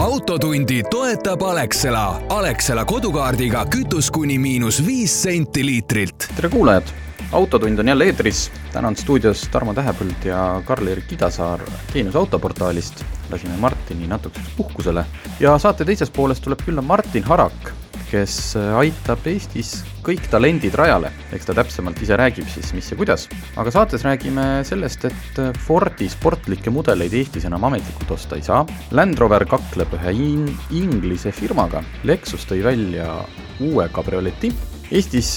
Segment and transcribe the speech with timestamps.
[0.00, 2.22] autotundi toetab Alexela.
[2.28, 6.28] Alexela kodukaardiga kütus kuni miinus viis senti liitrilt.
[6.36, 6.88] tere kuulajad,
[7.32, 8.50] Autotund on jälle eetris.
[8.72, 11.60] täna on stuudios Tarmo Tähepõld ja Karl-Erik Idasaar
[11.92, 13.04] Geenius autoportaalist.
[13.30, 15.04] lasime Martini natukeseks puhkusele
[15.40, 17.72] ja saate teises pooles tuleb külla Martin Harak,
[18.10, 18.34] kes
[18.80, 23.28] aitab Eestis kõik talendid rajale, eks ta täpsemalt ise räägib siis, mis ja kuidas.
[23.56, 28.64] aga saates räägime sellest, et Fordi sportlikke mudeleid Eestis enam ametlikult osta ei saa,
[28.96, 33.20] Land Rover kakleb ühe in-, Inglise firmaga, Lexus tõi välja
[33.60, 34.52] uue kabrioleti,
[34.90, 35.36] Eestis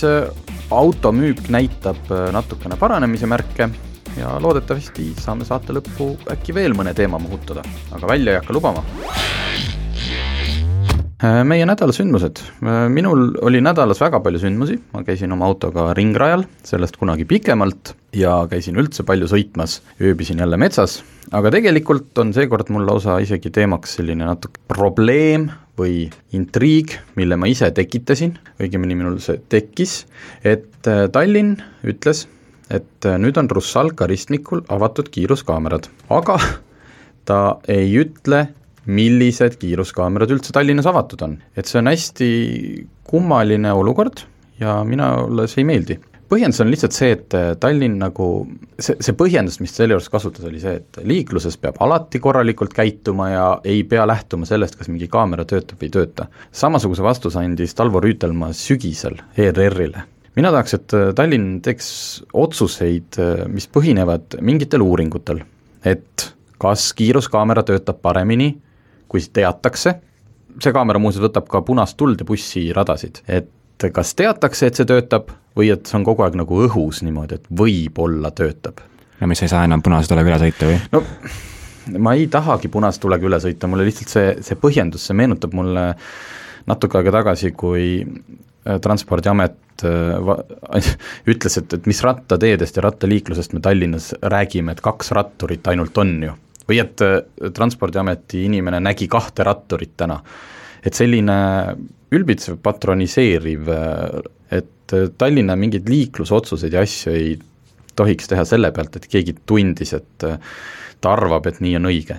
[0.74, 3.70] automüük näitab natukene paranemise märke.
[4.14, 7.66] Ja loodetavasti saame saate lõppu äkki veel mõne teema mahutada,
[7.98, 8.86] aga välja ei hakka lubama
[11.24, 12.42] meie nädala sündmused,
[12.92, 18.42] minul oli nädalas väga palju sündmusi, ma käisin oma autoga ringrajal, sellest kunagi pikemalt, ja
[18.52, 21.00] käisin üldse palju sõitmas, ööbisin jälle metsas,
[21.32, 25.48] aga tegelikult on seekord mul lausa isegi teemaks selline natuke probleem
[25.80, 30.04] või intriig, mille ma ise tekitasin, õigemini minul see tekkis,
[30.44, 31.56] et Tallinn
[31.88, 32.26] ütles,
[32.74, 36.38] et nüüd on Russalka ristmikul avatud kiiruskaamerad, aga
[37.30, 37.40] ta
[37.72, 38.50] ei ütle,
[38.86, 41.38] millised kiiruskaamerad üldse Tallinnas avatud on.
[41.56, 42.30] et see on hästi
[43.08, 44.26] kummaline olukord
[44.60, 46.00] ja minule see ei meeldi.
[46.34, 48.28] põhjendus on lihtsalt see, et Tallinn nagu,
[48.80, 53.30] see, see põhjendus, mis selle juures kasutas, oli see, et liikluses peab alati korralikult käituma
[53.30, 56.28] ja ei pea lähtuma sellest, kas mingi kaamera töötab või ei tööta.
[56.52, 61.88] samasuguse vastuse andis Talvo Rüütelmaa sügisel ERR-ile mina tahaks, et Tallinn teeks
[62.34, 63.20] otsuseid,
[63.54, 65.44] mis põhinevad mingitel uuringutel,
[65.86, 66.32] et
[66.64, 68.54] kas kiiruskaamera töötab paremini
[69.14, 69.94] kui teatakse,
[70.58, 75.30] see kaamera muuseas võtab ka punast tuld ja bussiradasid, et kas teatakse, et see töötab
[75.58, 78.82] või et see on kogu aeg nagu õhus niimoodi, et võib-olla töötab.
[79.20, 80.80] no mis, ei saa enam punase tulega üle sõita või?
[80.94, 81.04] no
[82.00, 85.92] ma ei tahagi punase tulega üle sõita, mulle lihtsalt see, see põhjendus, see meenutab mulle
[86.70, 90.88] natuke aega tagasi, kui äh, Transpordiamet äh,
[91.36, 96.16] ütles, et, et mis rattateedest ja rattaliiklusest me Tallinnas räägime, et kaks ratturit ainult on
[96.30, 97.20] ju või et äh,
[97.54, 100.20] Transpordiameti inimene nägi kahte ratturit täna.
[100.84, 101.36] et selline
[102.12, 107.40] ülbitsev, patroniseeriv, äh, et äh, Tallinna mingeid liiklusotsuseid ja asju ei
[107.96, 112.16] tohiks teha selle pealt, et keegi tundis, et ta arvab, et nii on õige.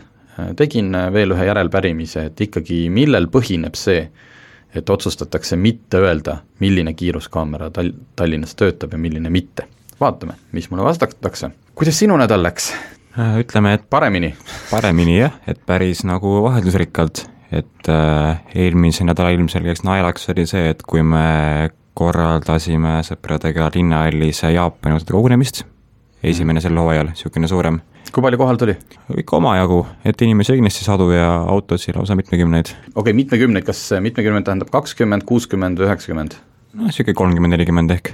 [0.57, 4.05] tegin veel ühe järelpärimise, et ikkagi millel põhineb see,
[4.75, 9.67] et otsustatakse mitte öelda, milline kiiruskaamera Tal-, Tallinnas töötab ja milline mitte.
[10.01, 11.51] vaatame, mis mulle vastatakse.
[11.75, 12.73] kuidas sinu nädal läks?
[13.19, 14.33] Äh, ütleme, et paremini.
[14.71, 17.21] paremini jah, et päris nagu vaheldusrikkalt,
[17.55, 24.97] et äh, eelmise nädala ilmselgeks naelaks oli see, et kui me korraldasime sõpradega linnahallis Jaapani
[24.97, 25.63] autode kogunemist,
[26.27, 27.79] esimene sel hooajal, niisugune suurem.
[28.11, 28.75] kui palju kohal tuli?
[29.23, 32.73] ikka omajagu, et inimesi kindlasti sadu ja autosid lausa mitmekümneid.
[32.75, 36.35] okei okay,, mitmekümneid, kas mitmekümmend tähendab kakskümmend, kuuskümmend üheksakümmend?
[36.75, 38.11] noh, niisugune kolmkümmend, nelikümmend ehk.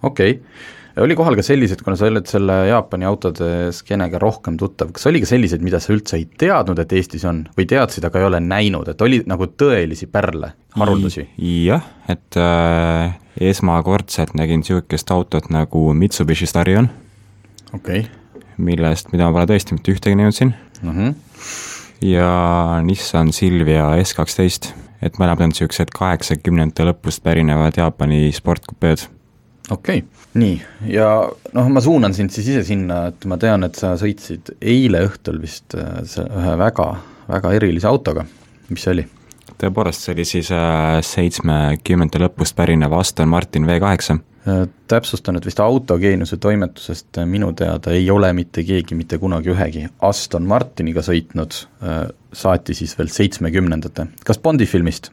[0.00, 4.92] okei okay oli kohal ka sellised, kuna sa oled selle Jaapani autode skeenega rohkem tuttav,
[4.94, 8.20] kas oli ka selliseid, mida sa üldse ei teadnud, et Eestis on, või teadsid, aga
[8.20, 11.26] ei ole näinud, et oli nagu tõelisi pärle, haruldusi?
[11.66, 13.16] jah, et äh,
[13.50, 16.90] esmakordselt nägin niisugust autot nagu Mitsubishi Starion.
[17.72, 18.44] okei okay..
[18.56, 20.94] millest, mida ma pole tõesti mitte ühtegi näinud siin mm.
[20.94, 21.14] -hmm.
[22.06, 22.30] ja
[22.86, 24.70] Nissan Silvia S kaksteist,
[25.02, 29.08] et mõlemad on niisugused kaheksakümnendate lõpust pärinevad Jaapani sportkupeed
[29.70, 30.58] okei okay., nii,
[30.90, 31.08] ja
[31.54, 35.40] noh, ma suunan sind siis ise sinna, et ma tean, et sa sõitsid eile õhtul
[35.42, 36.88] vist äh, ühe väga,
[37.30, 38.26] väga erilise autoga,
[38.68, 39.06] mis see oli?
[39.54, 44.18] tõepoolest, see oli siis äh, seitsmekümnendate lõpust pärinev Aston Martin V8.
[44.44, 49.86] Äh, täpsustan, et vist autogeeniuse toimetusest minu teada ei ole mitte keegi mitte kunagi ühegi
[50.04, 51.62] Aston Martiniga sõitnud,
[52.34, 55.12] saati siis veel seitsmekümnendate, kas Bondi filmist?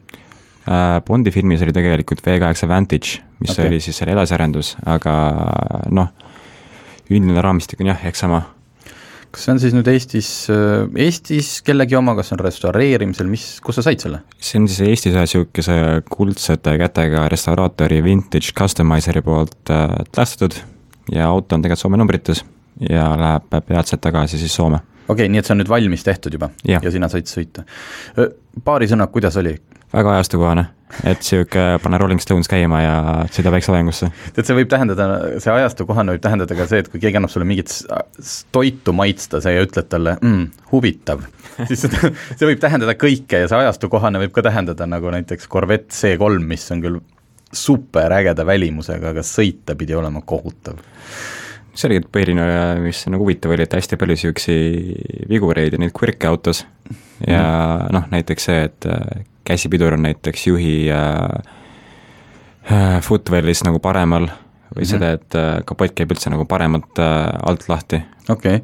[1.06, 3.68] Bondi filmis oli tegelikult V8 Vantage mis okay.
[3.68, 5.14] oli siis selle edasiarendus, aga
[5.94, 6.10] noh,
[7.10, 8.42] üldine raamistik on jah, ehk sama.
[9.32, 10.28] kas see on siis nüüd Eestis,
[11.04, 14.22] Eestis kellegi oma, kas on restaureerimisel, mis, kus sa said selle?
[14.38, 15.76] see on siis Eestis ühe niisuguse
[16.12, 20.58] kuldsete kätega restauraatori Vintage Customizeri poolt äh, taastatud
[21.12, 22.44] ja auto on tegelikult Soome numbrites
[22.88, 24.82] ja läheb peatselt tagasi siis Soome.
[25.08, 27.66] okei okay,, nii et see on nüüd valmis tehtud juba ja, ja sina said sõita.
[28.64, 29.56] paari sõna, kuidas oli?
[29.92, 30.64] Väga ajastukohane,
[31.04, 32.94] et niisugune panna Rolling Stones käima ja
[33.32, 34.10] sõida väikseloengusse.
[34.36, 35.08] tead, see võib tähendada,
[35.42, 37.72] see ajastu kohane võib tähendada ka see, et kui keegi annab sulle mingit
[38.54, 41.24] toitu maitsta, sa ja ütled talle mm,, huvitav,
[41.70, 45.50] siis seda, see võib tähendada kõike ja see ajastu kohane võib ka tähendada nagu näiteks
[45.52, 47.02] Corvette C3, mis on küll
[47.52, 50.80] superägeda välimusega, aga sõita pidi olema kohutav
[51.72, 52.44] see oligi põhiline,
[52.84, 56.66] mis nagu huvitav oli, et hästi palju niisuguseid vigureid ja neid quirk'e autos
[57.24, 57.92] ja mm.
[57.96, 58.88] noh, näiteks see, et
[59.52, 61.54] käsipidur on näiteks juhi äh,
[62.72, 64.92] äh footwell'is nagu paremal või mm -hmm.
[64.94, 68.62] seda, et äh, kapott käib üldse nagu paremalt äh, alt lahti okay..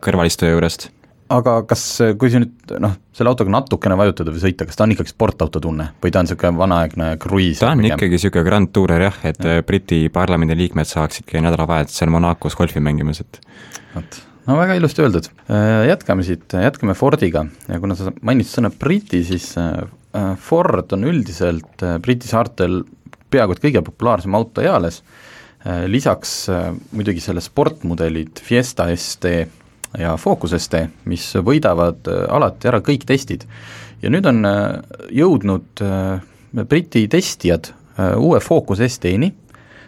[0.00, 0.90] kõrvalistuja juurest
[1.30, 1.82] aga kas,
[2.18, 5.62] kui sa nüüd noh, selle autoga natukene vajutada või sõita, kas ta on ikkagi sportauto
[5.62, 7.60] tunne või ta on niisugune vanaaegne kruiis?
[7.62, 7.94] ta on pigem?
[7.94, 9.62] ikkagi niisugune Grand Tourer jah, et ja.
[9.66, 13.40] Briti parlamendi liikmed saaksidki nädalavahetusel Monacos golfi mängimas, et
[13.94, 15.30] vot, no väga ilusti öeldud.
[15.46, 19.88] Äh, jätkame siit, jätkame Fordiga ja kuna sa mainisid sõna Briti, siis äh, äh,
[20.42, 22.80] Ford on üldiselt Briti saartel
[23.30, 25.04] peaaegu et kõige populaarsem auto eales,
[25.86, 26.32] lisaks
[26.90, 29.30] muidugi selle sportmudelid Fiesta ST
[29.98, 33.46] ja Focus ST, mis võidavad äh, alati ära kõik testid.
[34.02, 34.80] ja nüüd on äh,
[35.10, 36.20] jõudnud äh,
[36.64, 37.74] Briti testijad
[38.16, 39.28] uue Focus ST-ni,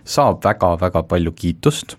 [0.05, 1.95] saab väga-väga palju kiitust,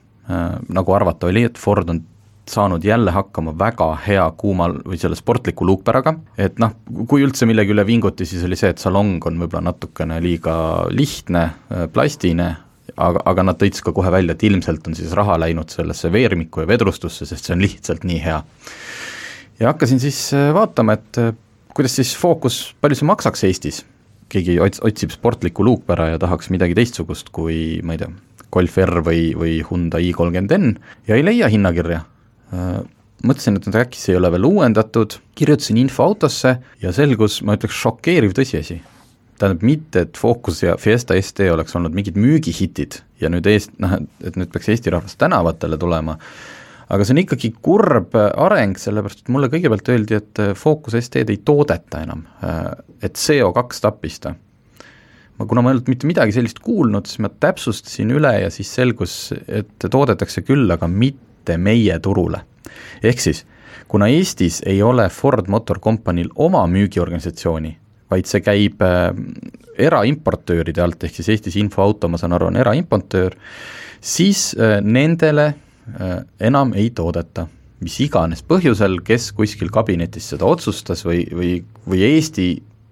[0.69, 2.03] nagu arvata oli, et Ford on
[2.49, 6.73] saanud jälle hakkama väga hea kuumal või selle sportliku luukpäraga, et noh,
[7.07, 10.55] kui üldse millegi üle vinguti, siis oli see, et salong on võib-olla natukene liiga
[10.91, 11.45] lihtne,
[11.93, 12.49] plastine,
[12.97, 16.63] aga, aga nad tõid ka kohe välja, et ilmselt on siis raha läinud sellesse veermikku
[16.63, 18.41] ja vedrustusse, sest see on lihtsalt nii hea.
[19.59, 21.33] ja hakkasin siis äh, vaatama, et äh,
[21.73, 23.83] kuidas siis fookus, palju see maksaks Eestis,
[24.33, 28.11] keegi ots-, otsib sportlikku luukpära ja tahaks midagi teistsugust kui ma ei tea,
[28.53, 30.75] Golf R või, või Hyundai i30N
[31.07, 32.03] ja ei leia hinnakirja.
[32.53, 32.79] Äh,
[33.25, 37.77] mõtlesin, et äkki see ei ole veel uuendatud, kirjutasin info autosse ja selgus, ma ütleks,
[37.85, 38.81] šokeeriv tõsiasi
[39.39, 43.97] tähendab mitte, et Focus ja Fiesta ST oleks olnud mingid müügihitid ja nüüd Eest-, noh,
[44.23, 46.15] et nüüd peaks Eesti rahvas tänavatele tulema,
[46.93, 51.41] aga see on ikkagi kurb areng, sellepärast et mulle kõigepealt öeldi, et Focus ST-d ei
[51.45, 52.23] toodeta enam,
[53.03, 54.35] et CO2 tappis ta.
[55.39, 58.71] ma, kuna ma ei olnud mitte midagi sellist kuulnud, siis ma täpsustasin üle ja siis
[58.75, 59.17] selgus,
[59.47, 62.41] et toodetakse küll, aga mitte meie turule.
[63.03, 63.45] ehk siis,
[63.87, 67.77] kuna Eestis ei ole Ford Motor Company'l oma müügiorganisatsiooni,
[68.11, 69.09] vaid see käib äh,
[69.77, 73.35] eraimportööride alt, ehk siis Eestis Infoauto, ma saan aru, on eraimportöör,
[74.01, 77.47] siis äh, nendele äh, enam ei toodeta
[77.83, 81.57] mis iganes põhjusel, kes kuskil kabinetis seda otsustas või, või,
[81.89, 82.47] või Eesti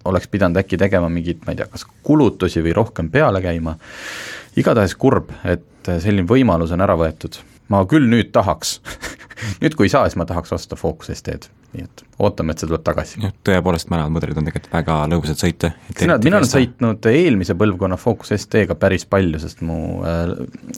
[0.09, 3.75] oleks pidanud äkki tegema mingeid, ma ei tea, kas kulutusi või rohkem peale käima,
[4.57, 7.38] igatahes kurb, et selline võimalus on ära võetud.
[7.69, 8.79] Ma küll nüüd tahaks
[9.61, 12.67] nüüd kui ei saa, siis ma tahaks osta Focus ST-d nii et ootame, et see
[12.67, 13.19] tuleb tagasi.
[13.23, 15.71] jah, tõepoolest, mõlemad mudelid on tegelikult väga lõbusad sõita.
[15.95, 20.33] sina, mina olen sõitnud eelmise põlvkonna Focus ST-ga päris palju, sest mu äh,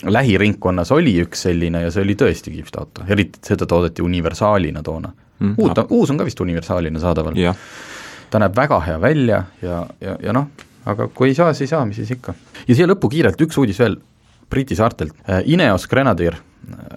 [0.05, 5.09] lähiringkonnas oli üks selline ja see oli tõesti kihvt auto, eriti seda toodeti universaalina toona
[5.13, 5.55] mm,.
[5.57, 7.41] uut uus on ka vist universaalina saadaval.
[8.29, 10.51] ta näeb väga hea välja ja, ja, ja noh,
[10.89, 12.37] aga kui ei saa, siis ei saa, mis siis ikka.
[12.67, 13.97] ja siia lõppu kiirelt üks uudis veel
[14.53, 16.39] Briti saartelt, äh, Ineos Grenadier.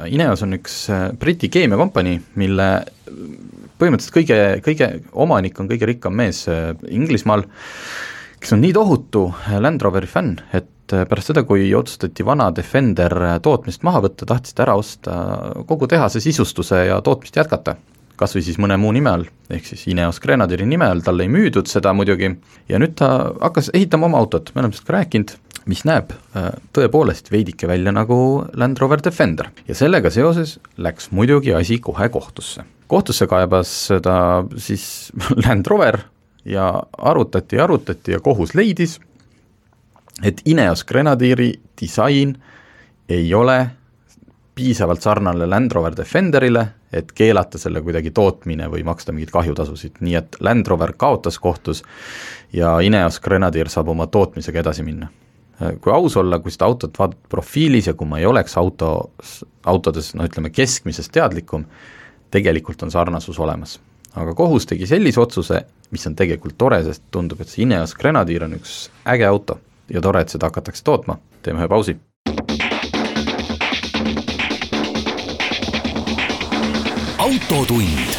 [0.07, 2.71] Ineos on üks äh, Briti keemiakompanii, mille
[3.81, 7.45] põhimõtteliselt kõige, kõige, omanik on kõige rikkam mees äh, Inglismaal,
[8.41, 12.49] kes on nii tohutu äh, Land Roveri fänn, et äh, pärast seda, kui otsustati vana
[12.57, 13.15] Defender
[13.45, 15.19] tootmist maha võtta, tahtis ta ära osta
[15.69, 17.77] kogu tehase sisustuse ja tootmist jätkata.
[18.17, 21.29] kas või siis mõne muu nime all, ehk siis Ineos Grenadieri nime all, talle ei
[21.29, 22.31] müüdud seda muidugi,
[22.69, 23.11] ja nüüd ta
[23.43, 25.35] hakkas ehitama oma autot, me oleme sellest ka rääkinud,
[25.67, 26.13] mis näeb
[26.77, 28.19] tõepoolest veidike välja nagu
[28.55, 29.51] Land Rover Defender.
[29.69, 32.65] Ja sellega seoses läks muidugi asi kohe kohtusse.
[32.87, 34.17] Kohtusse kaebas seda
[34.63, 35.13] siis
[35.45, 36.01] Land Rover
[36.47, 39.01] ja arutati ja arutati ja kohus leidis,
[40.23, 42.37] et Ineos Grenadieri disain
[43.09, 43.59] ei ole
[44.55, 50.15] piisavalt sarnane Land Rover Defenderile, et keelata selle kuidagi tootmine või maksta mingeid kahjutasusid, nii
[50.17, 51.83] et Land Rover kaotas kohtus
[52.53, 55.11] ja Ineos Grenadier saab oma tootmisega edasi minna.
[55.81, 59.13] Kui aus olla, kui seda autot vaadata profiilis ja kui ma ei oleks auto,
[59.65, 61.65] autodes no ütleme, keskmisest teadlikum,
[62.31, 63.81] tegelikult on sarnasus olemas.
[64.17, 65.61] aga kohus tegi sellise otsuse,
[65.91, 69.61] mis on tegelikult tore, sest tundub, et see Ineos Grenadier on üks äge auto
[69.93, 71.99] ja tore, et seda hakatakse tootma, teeme ühe pausi.
[77.27, 78.15] autotund.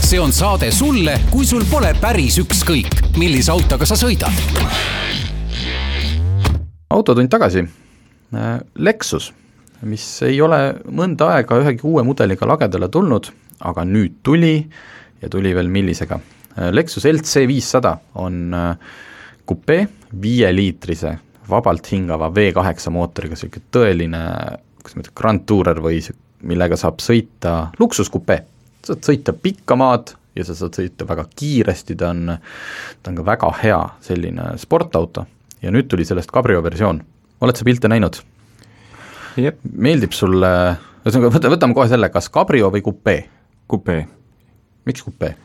[0.00, 5.19] see on saade sulle, kui sul pole päris ükskõik, millise autoga sa sõidad.
[7.00, 7.64] Autotund tagasi,
[8.78, 9.32] Lexus
[9.88, 10.58] mis ei ole
[10.92, 13.30] mõnda aega ühegi uue mudeliga lagedale tulnud,
[13.64, 14.54] aga nüüd tuli
[15.20, 16.20] ja tuli veel millisega.
[16.74, 18.52] Lexus LC viissada on
[19.48, 19.86] kupee
[20.20, 21.14] viieliitrise
[21.50, 24.22] vabalt hingava V8 mootoriga, niisugune tõeline,
[24.80, 26.00] kuidas ma ütlen, Grand Tourer või
[26.46, 28.40] millega saab sõita luksuskupee.
[28.84, 32.36] saad sõita pikka maad ja sa saad sõita väga kiiresti, ta on,
[33.02, 35.26] ta on ka väga hea selline sportauto
[35.62, 37.02] ja nüüd tuli sellest Cabrio versioon.
[37.40, 38.20] oled sa pilte näinud?
[39.72, 40.48] meeldib sulle,
[41.04, 43.22] ühesõnaga võta, võtame kohe selle, kas Cabrio või kupee?
[43.68, 44.06] kupee.
[44.88, 45.36] miks kupee?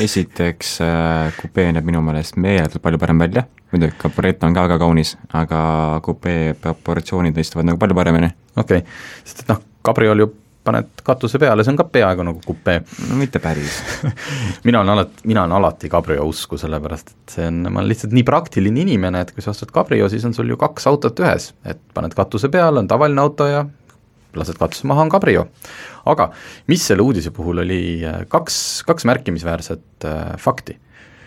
[0.00, 4.78] esiteks äh, kupee näeb minu meelest meeletult palju parem välja, muidugi Caporetto on ka väga
[4.78, 5.60] kaunis, aga
[6.04, 8.30] kupee proportsioonid istuvad nagu palju paremini.
[8.56, 10.30] okei okay., sest et noh, Cabriol ju
[10.64, 12.80] paned katuse peale, see on ka peaaegu nagu kupee.
[13.08, 13.76] no mitte päris
[14.66, 18.16] mina olen alati, mina olen alati Cabrio usku, sellepärast et see on, ma olen lihtsalt
[18.16, 21.50] nii praktiline inimene, et kui sa ostad Cabrio, siis on sul ju kaks autot ühes,
[21.68, 23.64] et paned katuse peale, on tavaline auto ja
[24.34, 25.46] lased katuse maha, on Cabrio.
[26.10, 26.30] aga
[26.72, 30.78] mis selle uudise puhul oli, äh, kaks, kaks märkimisväärset äh, fakti.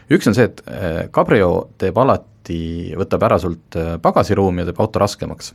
[0.10, 4.82] üks on see, et äh, Cabrio teeb alati, võtab ära sult äh, pagasiruumi ja teeb
[4.82, 5.54] auto raskemaks.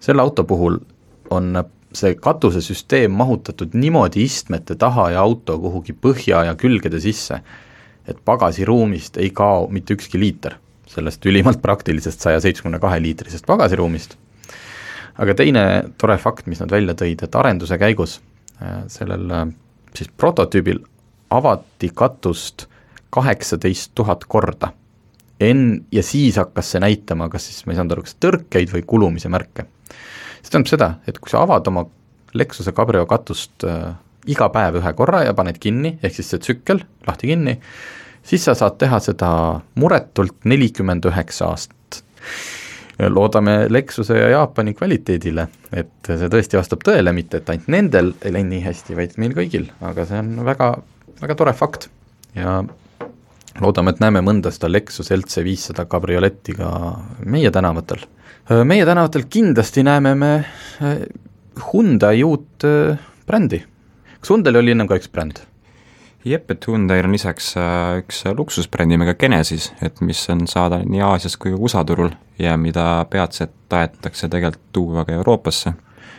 [0.00, 0.80] selle auto puhul
[1.30, 1.52] on
[1.92, 7.40] see katusesüsteem mahutatud niimoodi istmete taha ja auto kuhugi põhja ja külgede sisse,
[8.08, 14.18] et pagasiruumist ei kao mitte ükski liiter, sellest ülimalt praktilisest saja seitsmekümne kahe liitrisest pagasiruumist
[15.18, 15.64] aga teine
[15.98, 18.18] tore fakt, mis nad välja tõid, et arenduse käigus
[18.62, 19.46] äh, sellel äh,
[19.96, 20.80] siis prototüübil
[21.34, 22.68] avati katust
[23.14, 24.72] kaheksateist tuhat korda.
[25.40, 28.84] En-, ja siis hakkas see näitama, kas siis, ma ei saanud aru, kas tõrkeid või
[28.86, 29.66] kulumise märke.
[30.42, 31.86] See tähendab seda, et kui sa avad oma
[32.38, 33.94] Lexuse Cabrio katust äh,
[34.28, 37.56] iga päev ühe korra ja paned kinni, ehk siis see tsükkel lahti kinni,
[38.26, 39.30] siis sa saad teha seda
[39.80, 42.02] muretult nelikümmend üheksa aastat
[42.98, 48.34] loodame Lexuse ja Jaapani kvaliteedile, et see tõesti vastab tõele, mitte et ainult nendel ei
[48.34, 50.72] läinud nii hästi, vaid meil kõigil, aga see on väga,
[51.22, 51.88] väga tore fakt
[52.34, 52.58] ja
[53.62, 56.72] loodame, et näeme mõnda seda Lexus LC viissada kabrioletti ka
[57.24, 58.02] meie tänavatel.
[58.64, 60.32] Meie tänavatel kindlasti näeme me
[61.72, 62.64] Hyundai uut
[63.26, 63.62] brändi.
[64.20, 65.42] kas Hyundai'l oli ennem ka üks bränd?
[66.24, 67.52] jep, et Hyundai'l on lisaks
[68.00, 73.04] üks luksusbränd nimega Genesis, et mis on saada nii Aasias kui USA turul ja mida
[73.10, 75.72] peatselt tahetakse tegelikult tuua ka Euroopasse.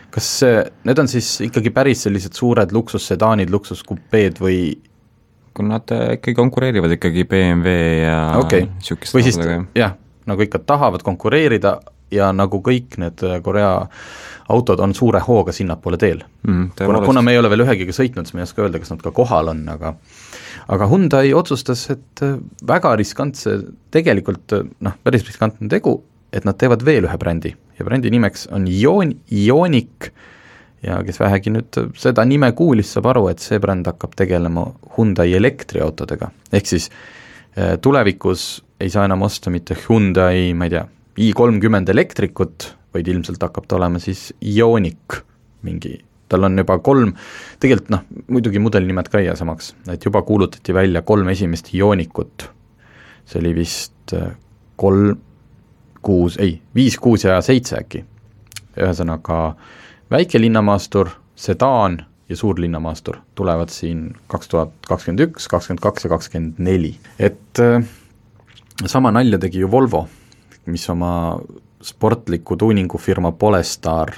[0.10, 4.60] kas see, need on siis ikkagi päris sellised suured luksussedaanid, luksuskupeed või
[5.54, 8.70] kui nad äh, ikkagi konkureerivad ikkagi BMW ja okay.
[9.14, 9.40] või siis
[9.76, 9.98] jah,
[10.30, 11.80] nagu ikka tahavad konkureerida
[12.12, 13.74] ja nagu kõik need äh, Korea
[14.50, 16.24] autod on suure hooga sinnapoole teel.
[16.48, 16.72] Mm,.
[16.78, 19.04] kuna, kuna me ei ole veel ühegiga sõitnud, siis me ei oska öelda, kas nad
[19.06, 19.94] ka kohal on, aga
[20.70, 22.38] aga Hyundai otsustas, et äh,
[22.68, 23.60] väga riskantse,
[23.94, 26.00] tegelikult noh, päris riskantne tegu,
[26.34, 27.54] et nad teevad veel ühe brändi.
[27.80, 30.12] Ja brändi nimeks on Ion-, Ioniq.
[30.86, 35.34] Ja kes vähegi nüüd seda nime kuulis, saab aru, et see bränd hakkab tegelema Hyundai
[35.36, 36.88] elektriautodega, ehk siis
[37.58, 40.86] äh, tulevikus ei saa enam osta mitte Hyundai, ma ei tea,
[41.20, 45.20] i kolmkümmend elektrikut, vaid ilmselt hakkab ta olema siis Ioniq
[45.68, 45.98] mingi,
[46.32, 47.12] tal on juba kolm,
[47.60, 52.48] tegelikult noh, muidugi mudelinimed ka ei jää samaks, et juba kuulutati välja kolm esimest Ioniqut,
[53.28, 54.32] see oli vist äh,
[54.80, 55.18] kolm,
[56.06, 58.06] kuus, ei, viis, kuus ja seitse äkki.
[58.80, 59.58] ühesõnaga
[60.12, 61.98] väikelinnamaastur, sedaan
[62.30, 66.94] ja suurlinnamaastur tulevad siin kaks tuhat kakskümmend üks, kakskümmend kaks ja kakskümmend neli.
[67.20, 67.84] et äh,
[68.86, 70.08] sama nalja tegi ju Volvo,
[70.66, 71.40] mis oma
[71.84, 74.14] sportliku tuuningufirma Polestar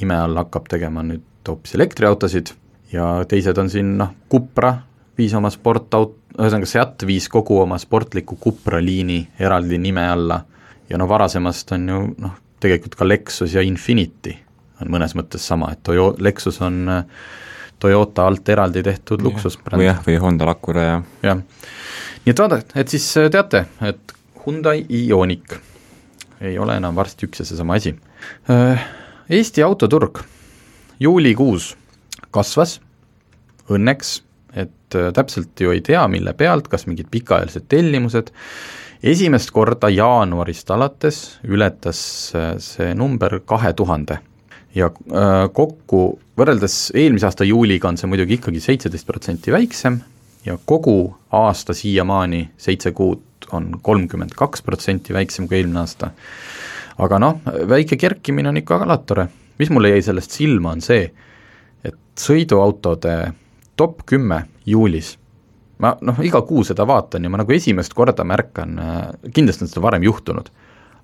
[0.00, 2.54] nime all hakkab tegema nüüd hoopis elektriautosid
[2.92, 4.72] ja teised on siin noh, Cupra
[5.18, 10.40] viis oma sportaut-, ühesõnaga Seat viis kogu oma sportliku Cupra liini eraldi nime alla.
[10.90, 14.34] Ja no varasemast on ju noh, tegelikult ka Lexus ja Infiniti
[14.82, 17.04] on mõnes mõttes sama, et Toyo-, Lexus on äh,
[17.80, 19.80] Toyota alt eraldi tehtud luksusbränd.
[19.80, 21.44] või jah, või Honda Acura ja jah,
[22.24, 25.56] nii et vaadake, et siis äh, teate, et Hyundai Ioniq
[26.44, 27.94] ei ole enam varsti üks ja seesama asi.
[28.50, 28.86] Äh,
[29.30, 30.20] Eesti autoturg.
[31.00, 31.74] Juulikuus
[32.34, 32.78] kasvas.
[33.72, 34.18] Õnneks,
[34.52, 38.28] et täpselt ju ei tea, mille pealt, kas mingid pikaajalised tellimused,
[39.02, 42.00] esimest korda jaanuarist alates ületas
[42.36, 44.20] äh, see number kahe tuhande
[44.74, 50.00] ja äh, kokku, võrreldes eelmise aasta juuliga on see muidugi ikkagi seitseteist protsenti väiksem
[50.46, 53.22] ja kogu aasta siiamaani, seitse kuud,
[53.52, 56.10] on kolmkümmend kaks protsenti väiksem kui eelmine aasta.
[56.98, 59.28] aga noh, väike kerkimine on ikka alati tore.
[59.58, 61.10] mis mulle jäi sellest silma, on see,
[61.84, 63.32] et sõiduautode
[63.76, 65.16] top kümme juulis
[65.78, 68.76] ma noh, iga kuu seda vaatan ja ma nagu esimest korda märkan,
[69.34, 70.50] kindlasti on seda varem juhtunud,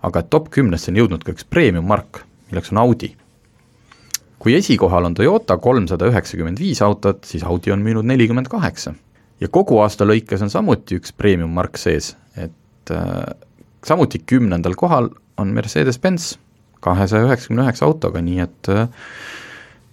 [0.07, 3.15] aga top kümnesse on jõudnud ka üks premium-mark, milleks on Audi.
[4.41, 8.95] kui esikohal on Toyota kolmsada üheksakümmend viis autot, siis Audi on müünud nelikümmend kaheksa.
[9.41, 13.25] Ja kogu aasta lõikes on samuti üks premium-mark sees, et äh,
[13.87, 16.35] samuti kümnendal kohal on Mercedes-Benz
[16.85, 18.89] kahesaja üheksakümne üheksa autoga, nii et äh,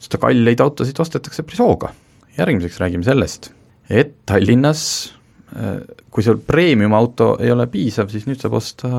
[0.04, 1.94] seda kalleid autosid ostetakse päris hooga.
[2.38, 3.52] järgmiseks räägime sellest,
[3.90, 5.14] et Tallinnas
[5.56, 5.80] äh,
[6.12, 8.90] kui sul premium-auto ei ole piisav, siis nüüd saab osta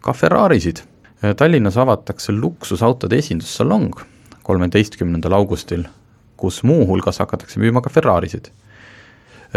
[0.00, 0.84] ka Ferrarisid.
[1.24, 3.96] Äh, Tallinnas avatakse luksusautode esindussalong
[4.46, 5.88] kolmeteistkümnendal augustil,
[6.36, 8.52] kus muuhulgas hakatakse müüma ka Ferrarisid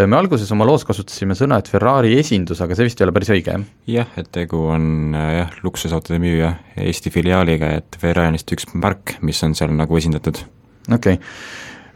[0.08, 3.32] me alguses oma loos kasutasime sõna, et Ferrari esindus, aga see vist ei ole päris
[3.34, 3.64] õige, jah?
[3.90, 8.70] jah, et tegu on äh, jah, luksusautode müüja Eesti filiaaliga, et Ferrari on lihtsalt üks
[8.76, 10.44] märk, mis on seal nagu esindatud.
[10.88, 11.18] okei okay.,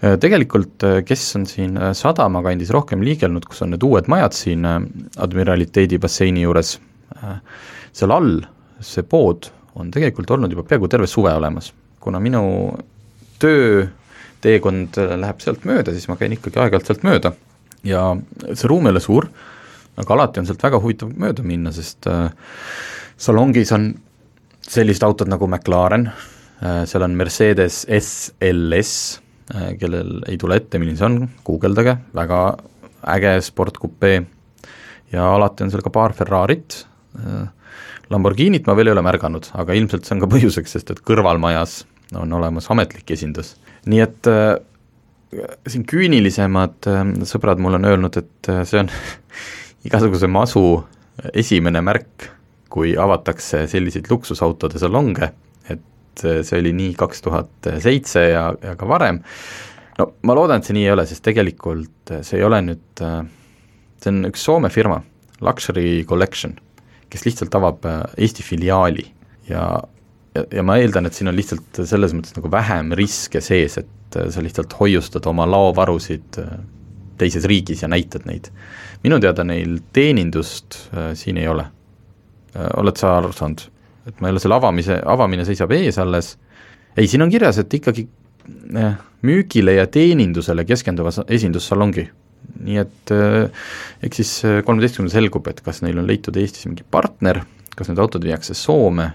[0.01, 4.65] äh, tegelikult kes on siin sadama kandis rohkem liigelnud, kus on need uued majad siin
[4.67, 6.75] Admiraliteedi basseini juures,
[7.93, 8.41] seal all
[8.83, 11.71] see pood on tegelikult olnud juba peaaegu terve suve olemas,
[12.03, 12.43] kuna minu
[13.41, 13.85] töö
[14.43, 17.31] teekond läheb sealt mööda, siis ma käin ikkagi aeg-ajalt sealt mööda
[17.87, 18.05] ja
[18.53, 19.27] see ruum ei ole suur,
[19.99, 22.29] aga alati on sealt väga huvitav mööda minna, sest äh,
[23.19, 23.91] salongis on
[24.63, 28.93] sellised autod nagu McLaren äh,, seal on Mercedes SLS
[29.53, 32.43] äh,, kellel ei tule ette, milline see on, guugeldage, väga
[33.13, 34.21] äge sportkupee
[35.13, 36.83] ja alati on seal ka paar Ferrarit
[37.19, 37.49] äh,,
[38.11, 41.83] Lamborghinit ma veel ei ole märganud, aga ilmselt see on ka põhjuseks, sest et kõrvalmajas
[42.19, 43.55] on olemas ametlik esindus.
[43.89, 44.55] nii et äh,
[45.67, 48.91] siin küünilisemad ähm, sõbrad mulle on öelnud, et äh, see on
[49.87, 50.65] igasuguse masu
[51.33, 52.29] esimene märk,
[52.73, 55.31] kui avatakse selliseid luksusautode salonge,
[55.69, 59.21] et äh, see oli nii kaks tuhat seitse ja, ja ka varem,
[59.99, 63.23] no ma loodan, et see nii ei ole, sest tegelikult see ei ole nüüd, äh,
[64.03, 65.01] see on üks Soome firma,
[65.43, 66.55] Luxury Collection,
[67.11, 67.83] kes lihtsalt avab
[68.17, 69.05] Eesti filiaali
[69.49, 69.67] ja
[70.33, 74.21] ja, ma eeldan, et siin on lihtsalt selles mõttes nagu vähem riske sees, et et
[74.21, 76.57] äh, sa lihtsalt hoiustad oma laovarusid äh,
[77.17, 78.49] teises riigis ja näitad neid.
[79.03, 81.65] minu teada neil teenindust äh, siin ei ole.
[82.77, 83.61] oled sa aru saanud?
[84.07, 86.37] et ma ei ole selle avamise, avamine seisab ees alles,
[86.97, 88.07] ei, siin on kirjas, et ikkagi
[89.23, 92.09] müügile ja teenindusele keskenduva esindussalongi.
[92.67, 93.13] nii et
[94.03, 94.33] eks siis
[94.67, 97.41] kolmeteistkümnendal selgub, et kas neil on leitud Eestis mingi partner,
[97.75, 99.07] kas need autod viiakse Soome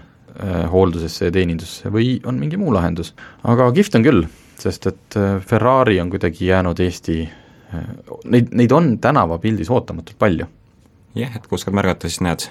[0.71, 3.13] hooldusesse ja teenindusse või on mingi muu lahendus.
[3.43, 4.27] aga kihvt on küll,
[4.59, 7.19] sest et äh, Ferrari on kuidagi jäänud Eesti,
[7.73, 7.91] äh,
[8.25, 10.47] neid, neid on tänavapildis ootamatult palju.
[11.15, 12.47] jah, et kui oskad märgata, siis näed.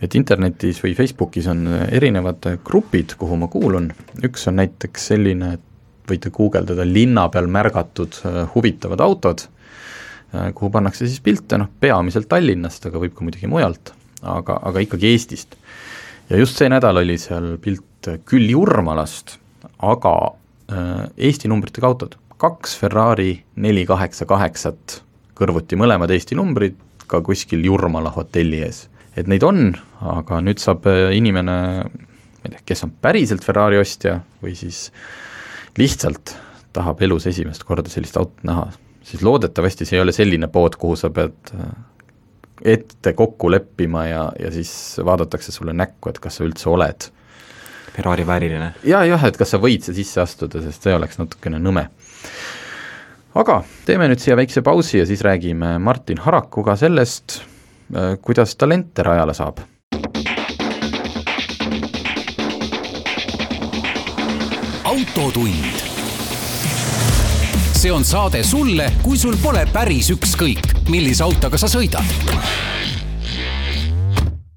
[0.00, 3.90] et internetis või Facebookis on äh, erinevad grupid, kuhu ma kuulun,
[4.24, 5.66] üks on näiteks selline, et
[6.10, 8.16] võite guugeldada linna peal märgatud
[8.54, 9.44] huvitavad autod,
[10.54, 13.92] kuhu pannakse siis pilte, noh peamiselt Tallinnast, aga võib ka muidugi mujalt,
[14.26, 15.54] aga, aga ikkagi Eestist.
[16.30, 19.36] Ja just see nädal oli seal pilt küll Jurmalast,
[19.84, 20.14] aga
[20.70, 25.00] Äh, Eesti numbritega autod, kaks Ferrari neli kaheksa kaheksat,
[25.38, 26.76] kõrvuti mõlemad Eesti numbrid,
[27.10, 28.86] ka kuskil Jurmala hotelli ees.
[29.18, 29.72] et neid on,
[30.06, 34.92] aga nüüd saab äh, inimene, ma ei tea, kes on päriselt Ferrari ostja või siis
[35.78, 36.36] lihtsalt
[36.72, 38.68] tahab elus esimest korda sellist autot näha,
[39.02, 41.74] siis loodetavasti see ei ole selline pood, kuhu sa pead äh,
[42.64, 44.72] ette kokku leppima ja, ja siis
[45.04, 47.08] vaadatakse sulle näkku, et kas sa üldse oled
[47.96, 48.74] Ferrari vääriline.
[48.84, 51.88] ja, jah, et kas sa võid siia sisse astuda, sest see oleks natukene nõme.
[53.34, 57.40] aga teeme nüüd siia väikse pausi ja siis räägime Martin Harakuga sellest,
[57.94, 59.64] äh, kuidas talente rajale saab.
[64.90, 65.89] autotund.
[67.80, 72.04] See on saade sulle, kui sul pole päris ükskõik, millise autoga sa sõidad.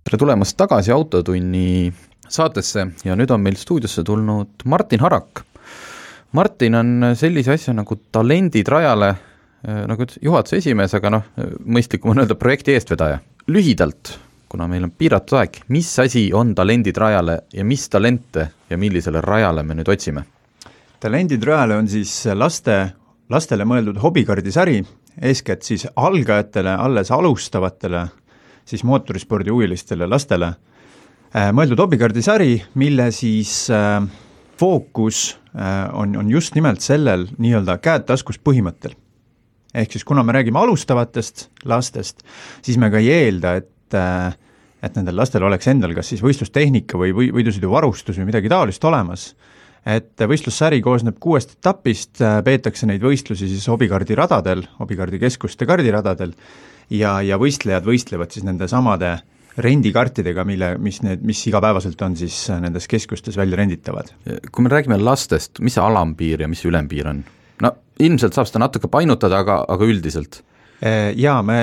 [0.03, 1.93] tere tulemast tagasi Autotunni
[2.27, 5.39] saatesse ja nüüd on meil stuudiosse tulnud Martin Harak.
[6.35, 11.29] Martin on sellise asja nagu Talendid rajale äh, nagu juhatuse esimees, aga noh,
[11.63, 13.21] mõistlikum on öelda projekti eestvedaja.
[13.47, 14.17] lühidalt,
[14.49, 19.21] kuna meil on piiratud aeg, mis asi on Talendid rajale ja mis talente ja millisele
[19.21, 20.25] rajale me nüüd otsime?
[20.99, 22.93] talendid rajale on siis laste,
[23.29, 24.83] lastele mõeldud hobikaardisari,
[25.21, 28.07] eeskätt siis algajatele, alles alustavatele
[28.65, 30.53] siis mootorispordihuvilistele lastele
[31.33, 34.03] Äh, mõeldud hobikaardisari, mille siis äh,
[34.61, 38.93] fookus äh, on, on just nimelt sellel nii-öelda käed taskus põhimõttel.
[39.73, 42.21] ehk siis kuna me räägime alustavatest lastest,
[42.61, 44.37] siis me ka ei eelda, et äh,
[44.83, 49.31] et nendel lastel oleks endal kas siis võistlustehnika või, või võidusõiduvarustus või midagi taolist olemas,
[49.85, 56.33] et võistlussari koosneb kuuest etapist, äh, peetakse neid võistlusi siis hobikaardi radadel, hobikaardi keskuste kardiradadel
[56.89, 59.23] ja, ja võistlejad võistlevad siis nende samade äh,
[59.57, 64.09] rendikartidega, mille, mis need, mis igapäevaselt on siis nendes keskustes välja renditavad.
[64.51, 67.21] kui me räägime lastest, mis see alampiir ja mis see ülempiir on?
[67.61, 70.41] no ilmselt saab seda natuke painutada, aga, aga üldiselt?
[70.83, 71.59] Jaa, me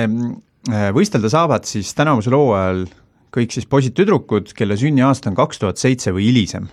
[0.95, 2.85] võistelda saavad siis tänavusel hooajal
[3.31, 6.71] kõik siis poisid-tüdrukud, kelle sünniaasta on kaks tuhat seitse või hilisem.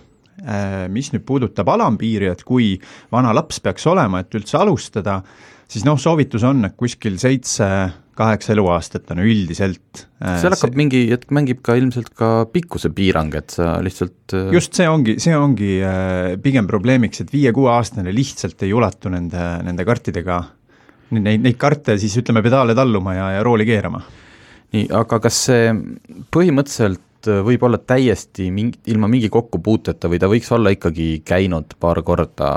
[0.89, 2.73] Mis nüüd puudutab alampiiri, et kui
[3.11, 5.19] vana laps peaks olema, et üldse alustada,
[5.69, 7.67] siis noh, soovitus on, et kuskil seitse,
[8.19, 10.79] kaheksa eluaastat on üldiselt seal hakkab see...
[10.81, 15.37] mingi hetk, mängib ka ilmselt ka pikkuse piirang, et sa lihtsalt just see ongi, see
[15.37, 15.77] ongi
[16.43, 20.41] pigem probleemiks, et viie-kuueaastane lihtsalt ei ulatu nende, nende kartidega
[21.15, 24.01] neid, neid karte siis ütleme, pedaale talluma ja, ja rooli keerama.
[24.75, 25.71] nii, aga kas see
[26.33, 32.01] põhimõtteliselt võib olla täiesti mingi, ilma mingi kokkupuuteta või ta võiks olla ikkagi käinud paar
[32.07, 32.51] korda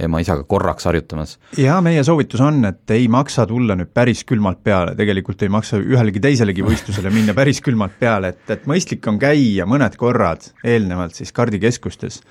[0.00, 1.36] ema-isaga korraks harjutamas?
[1.58, 5.78] jaa, meie soovitus on, et ei maksa tulla nüüd päris külmalt peale, tegelikult ei maksa
[5.78, 11.14] ühelegi teiselegi võistlusele minna päris külmalt peale, et, et mõistlik on käia mõned korrad eelnevalt
[11.14, 12.22] siis kardikeskustes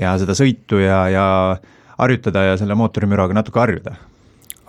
[0.00, 1.26] ja seda sõitu ja, ja
[1.98, 3.98] harjutada ja selle mootorimüraga natuke harjuda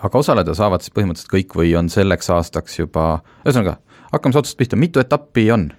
[0.04, 3.78] aga osaleda saavad siis põhimõtteliselt kõik või on selleks aastaks juba, ühesõnaga,
[4.12, 5.70] hakkame otsast pihta, mitu etappi on?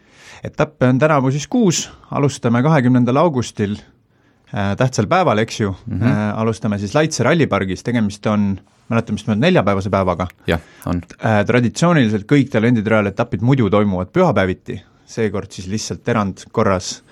[0.43, 5.75] Etappe on tänavu siis kuus, alustame kahekümnendal augustil äh, tähtsal päeval, eks ju.
[5.85, 6.07] Mm, -hmm.
[6.07, 10.27] äh, alustame siis Laitse rallipargis, tegemist on mäletamist mööda neljapäevase päevaga.
[10.47, 11.01] jah, on.
[11.25, 11.43] Äh,.
[11.45, 17.03] Traditsiooniliselt kõik talenditrajal etapid muidu toimuvad pühapäeviti, seekord siis lihtsalt erandkorras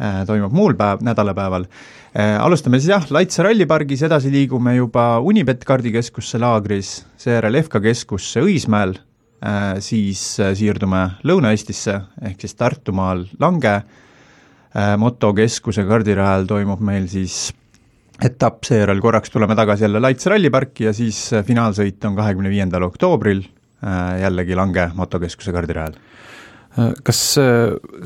[0.00, 1.66] äh, toimub muul päev, nädalapäeval.
[2.14, 8.42] Äh, alustame siis jah, Laitse rallipargis, edasi liigume juba Unibet kardikeskusse laagris, seejärel FK keskusse
[8.46, 8.96] Õismäel,
[9.80, 11.96] siis äh, siirdume Lõuna-Eestisse,
[12.28, 13.80] ehk siis Tartumaal Lange,
[15.02, 17.48] motokeskuse kardirajal toimub meil siis
[18.22, 23.40] etapp, seejärel korraks tuleme tagasi jälle Laitse ralliparki ja siis finaalsõit on kahekümne viiendal oktoobril
[24.22, 25.98] jällegi Lange motokeskuse kardirajal.
[27.02, 27.24] kas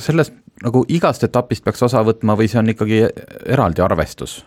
[0.07, 3.05] sellest nagu igast etapist peaks osa võtma või see on ikkagi
[3.45, 4.39] eraldi arvestus?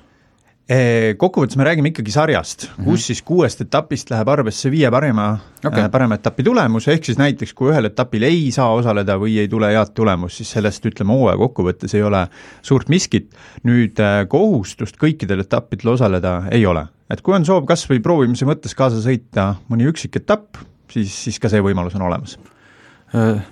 [1.18, 2.90] Kokkuvõttes me räägime ikkagi sarjast mm, -hmm.
[2.90, 7.54] kus siis kuuest etapist läheb arvesse viie parima okay., parema etapi tulemus, ehk siis näiteks
[7.56, 11.38] kui ühel etapil ei saa osaleda või ei tule head tulemust, siis sellest ütleme hooaja
[11.40, 12.26] kokkuvõttes ei ole
[12.62, 13.32] suurt miskit,
[13.64, 13.96] nüüd
[14.28, 16.88] kohustust kõikidel etappidel osaleda ei ole.
[17.10, 20.60] et kui on soov kas või proovimise mõttes kaasa sõita mõni üksik etapp,
[20.92, 22.38] siis, siis ka see võimalus on olemas.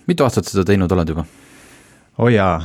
[0.07, 1.25] Mitu aastat seda teinud oled juba?
[2.17, 2.59] oo oh jaa,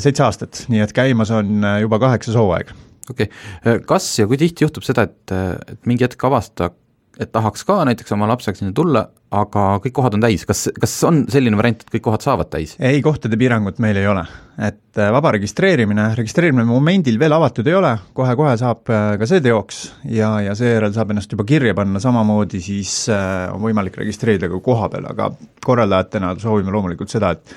[0.00, 2.72] seitse aastat, nii et käimas on juba kaheksas hooaeg.
[3.10, 5.34] Okei okay., äh, kas ja kui tihti juhtub seda, et,
[5.74, 6.72] et mingi hetk avastada,
[7.20, 9.02] et tahaks ka näiteks oma lapsega sinna tulla,
[9.34, 12.76] aga kõik kohad on täis, kas, kas on selline variant, et kõik kohad saavad täis?
[12.78, 14.22] ei, kohtade piirangut meil ei ole.
[14.60, 18.86] et vaba registreerimine, registreerimine momendil veel avatud ei ole kohe,, kohe-kohe saab
[19.20, 24.00] ka see teoks ja, ja seejärel saab ennast juba kirja panna, samamoodi siis on võimalik
[24.00, 25.28] registreerida ka koha peal, aga
[25.66, 27.54] korraldajatena soovime loomulikult seda, et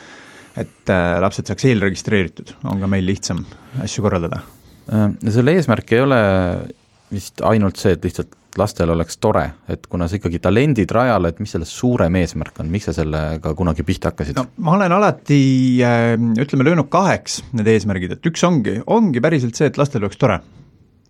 [0.59, 3.41] et äh, lapsed saaks eelregistreeritud, on ka meil lihtsam
[3.83, 4.43] asju korraldada.
[4.91, 6.21] Äh, selle eesmärk ei ole
[7.13, 11.39] vist ainult see, et lihtsalt lastel oleks tore, et kuna sa ikkagi talendid rajale, et
[11.41, 14.37] mis selle suurem eesmärk on, miks sa sellega kunagi pihta hakkasid?
[14.37, 15.39] no ma olen alati
[15.85, 20.21] äh, ütleme, löönud kaheks need eesmärgid, et üks ongi, ongi päriselt see, et lastel oleks
[20.21, 20.41] tore.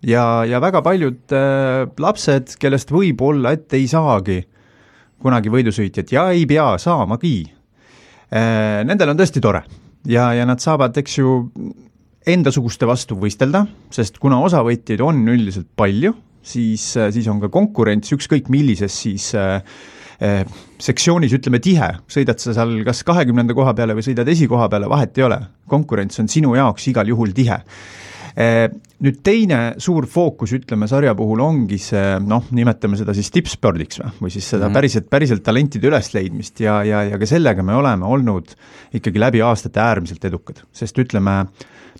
[0.04, 4.40] ja, ja väga paljud äh, lapsed, kellest võib-olla ette ei saagi
[5.24, 7.36] kunagi võidusõitjat ja ei pea saamagi,
[8.34, 9.60] Äh, nendel on tõesti tore
[10.10, 11.34] ja, ja nad saavad, eks ju,
[12.26, 18.48] endasuguste vastu võistelda, sest kuna osavõtjaid on üldiselt palju, siis, siis on ka konkurents ükskõik
[18.52, 19.60] millises siis äh,
[20.22, 24.88] äh, sektsioonis ütleme tihe, sõidad sa seal kas kahekümnenda koha peale või sõidad esikoha peale,
[24.90, 27.60] vahet ei ole, konkurents on sinu jaoks igal juhul tihe.
[28.34, 28.64] Eh,
[29.04, 34.10] nüüd teine suur fookus, ütleme, sarja puhul ongi see noh, nimetame seda siis tippspordiks või,
[34.24, 34.78] või siis seda mm -hmm.
[34.80, 38.56] päriselt, päriselt talentide ülesleidmist ja, ja, ja ka sellega me oleme olnud
[38.98, 41.44] ikkagi läbi aastate äärmiselt edukad, sest ütleme,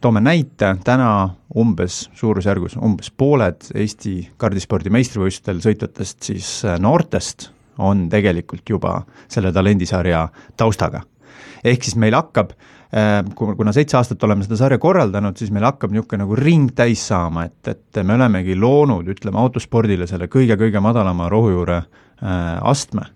[0.05, 1.09] toome näite, täna
[1.57, 7.51] umbes suurusjärgus umbes pooled Eesti kardispordi meistrivõistlustel sõitvatest siis äh, noortest
[7.83, 11.03] on tegelikult juba selle talendisarja taustaga.
[11.65, 12.53] ehk siis meil hakkab
[12.95, 17.03] Äh, kuna seitse aastat oleme seda sarja korraldanud, siis meil hakkab niisugune nagu ring täis
[17.09, 23.09] saama, et, et me olemegi loonud, ütleme, autospordile selle kõige-kõige madalama rohujuure äh, astme,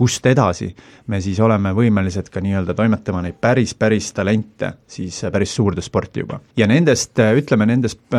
[0.00, 0.70] kust edasi
[1.12, 6.24] me siis oleme võimelised ka nii-öelda toimetama neid päris, päris talente siis päris suurde sporti
[6.24, 6.40] juba.
[6.56, 8.18] ja nendest, ütleme nendest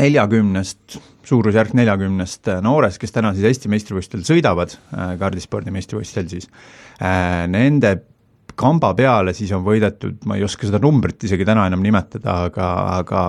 [0.00, 6.50] neljakümnest äh,, suurusjärk neljakümnest noorest, kes täna siis Eesti meistrivõistlustel sõidavad äh,, kaardispordi meistrivõistlustel siis
[6.98, 7.98] äh,, nende
[8.60, 12.70] kamba peale siis on võidetud, ma ei oska seda numbrit isegi täna enam nimetada, aga,
[12.98, 13.26] aga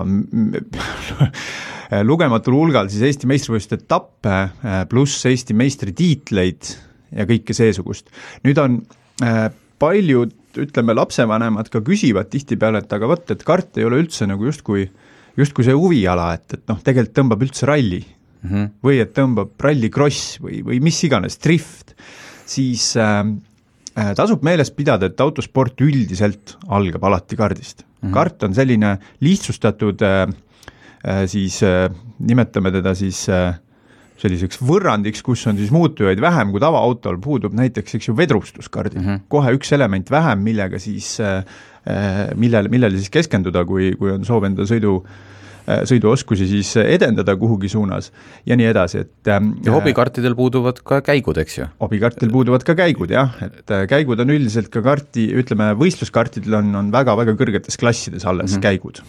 [2.10, 6.72] lugematul hulgal siis Eesti meistrivõistluste etappe äh, pluss Eesti meistritiitleid
[7.12, 8.10] ja kõike seesugust.
[8.44, 8.80] nüüd on
[9.24, 9.50] äh,
[9.82, 14.46] paljud, ütleme, lapsevanemad ka küsivad tihtipeale, et aga vot, et kart ei ole üldse nagu
[14.46, 14.86] justkui,
[15.38, 18.68] justkui see huviala, et, et noh, tegelikult tõmbab üldse ralli mm -hmm.
[18.84, 21.96] või et tõmbab rallikross või, või mis iganes, drift,
[22.46, 23.24] siis äh,
[23.96, 28.08] äh, tasub meeles pidada, et autosport üldiselt algab alati kardist mm.
[28.08, 28.14] -hmm.
[28.14, 30.28] kart on selline lihtsustatud äh,
[31.06, 33.54] äh, siis äh, nimetame teda siis äh,
[34.22, 39.08] selliseks võrrandiks, kus on siis muutujaid vähem kui tavaautol, puudub näiteks, eks ju, vedrustuskardid mm,
[39.08, 39.26] -hmm.
[39.32, 41.42] kohe üks element vähem, millega siis äh,,
[42.38, 47.70] millele, millele siis keskenduda, kui, kui on soov enda sõidu äh, sõiduoskusi siis edendada kuhugi
[47.72, 48.12] suunas
[48.46, 51.66] ja nii edasi, et äh, ja hobikartidel puuduvad ka käigud, eks ju?
[51.82, 56.70] hobikartidel puuduvad ka käigud jah, et äh, käigud on üldiselt ka karti, ütleme, võistluskartidel on,
[56.78, 58.62] on väga-väga kõrgetes klassides alles mm -hmm.
[58.62, 59.02] käigud.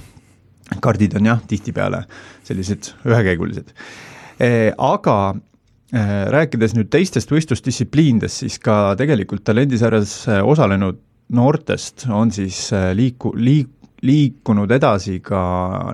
[0.81, 2.05] kardid on jah, tihtipeale
[2.47, 3.69] sellised ühekäigulised
[4.77, 5.17] aga
[5.93, 10.99] eh, rääkides nüüd teistest võistlusdistsipliinidest, siis ka tegelikult talendisarjas eh, osalenud
[11.33, 13.71] noortest on siis liiku-, liik-,
[14.03, 15.39] liikunud edasi ka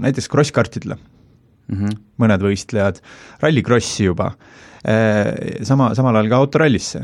[0.01, 1.99] näiteks krosskartidele mm, -hmm.
[2.19, 2.99] mõned võistlejad,
[3.43, 4.31] rallikrossi juba,
[5.67, 7.01] sama, samal ajal ka autorallisse.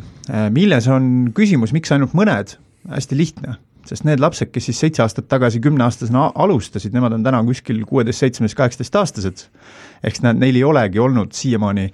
[0.52, 2.56] milles on küsimus, miks ainult mõned,
[2.90, 7.44] hästi lihtne, sest need lapsed, kes siis seitse aastat tagasi kümneaastasena alustasid, nemad on täna
[7.46, 9.46] kuskil kuueteist, seitsmeteist, kaheksateist-aastased,
[10.10, 11.92] eks nad, neil ei olegi olnud siiamaani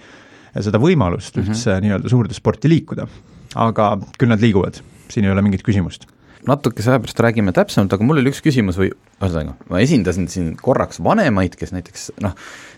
[0.59, 1.51] seda võimalust mm -hmm.
[1.51, 3.07] üldse nii-öelda suurde sporti liikuda.
[3.55, 4.79] aga küll nad liiguvad,
[5.11, 6.07] siin ei ole mingit küsimust
[6.47, 10.55] natukese aja pärast räägime täpsemalt, aga mul oli üks küsimus või ühesõnaga, ma esindasin siin
[10.61, 12.35] korraks vanemaid, kes näiteks noh,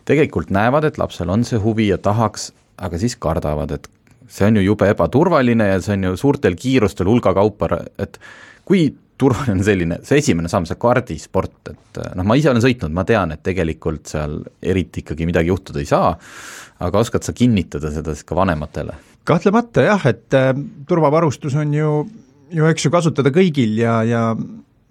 [0.10, 2.52] tegelikult näevad, et lapsel on see huvi ja tahaks,
[2.84, 3.90] aga siis kardavad, et
[4.28, 7.70] see on ju jube ebaturvaline ja see on ju suurtel kiirustel hulga kaupa,
[8.02, 8.20] et
[8.68, 12.94] kui turvaline on selline, see esimene samm, see kaardisport, et noh, ma ise olen sõitnud,
[12.96, 16.12] ma tean, et tegelikult seal eriti ikkagi midagi juhtuda ei saa,
[16.84, 18.98] aga oskad sa kinnitada seda siis ka vanematele?
[19.24, 20.52] kahtlemata jah, et äh,
[20.90, 21.92] turvavarustus on ju,
[22.52, 24.24] ju eks ju kasutada kõigil ja, ja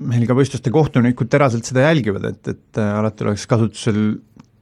[0.03, 4.01] meil ka võistluste kohtunikud teraselt seda jälgivad, et, et äh, alati oleks kasutusel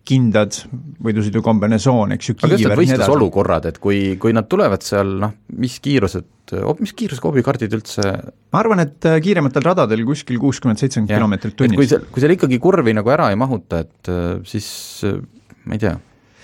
[0.08, 0.56] kindad
[1.04, 5.76] võidusõidukombinesoon, eks ju, aga kas need võistlusolukorrad, et kui, kui nad tulevad seal noh, mis
[5.84, 6.26] kiirused,
[6.80, 8.06] mis kiirusega hobikardid üldse
[8.50, 11.78] ma arvan, et äh, kiirematel radadel kuskil kuuskümmend, seitsekümmend kilomeetrit tunnis.
[11.78, 14.70] kui seal, kui seal ikkagi kurvi nagu ära ei mahuta, et äh, siis
[15.06, 15.20] äh,
[15.68, 15.94] ma ei tea,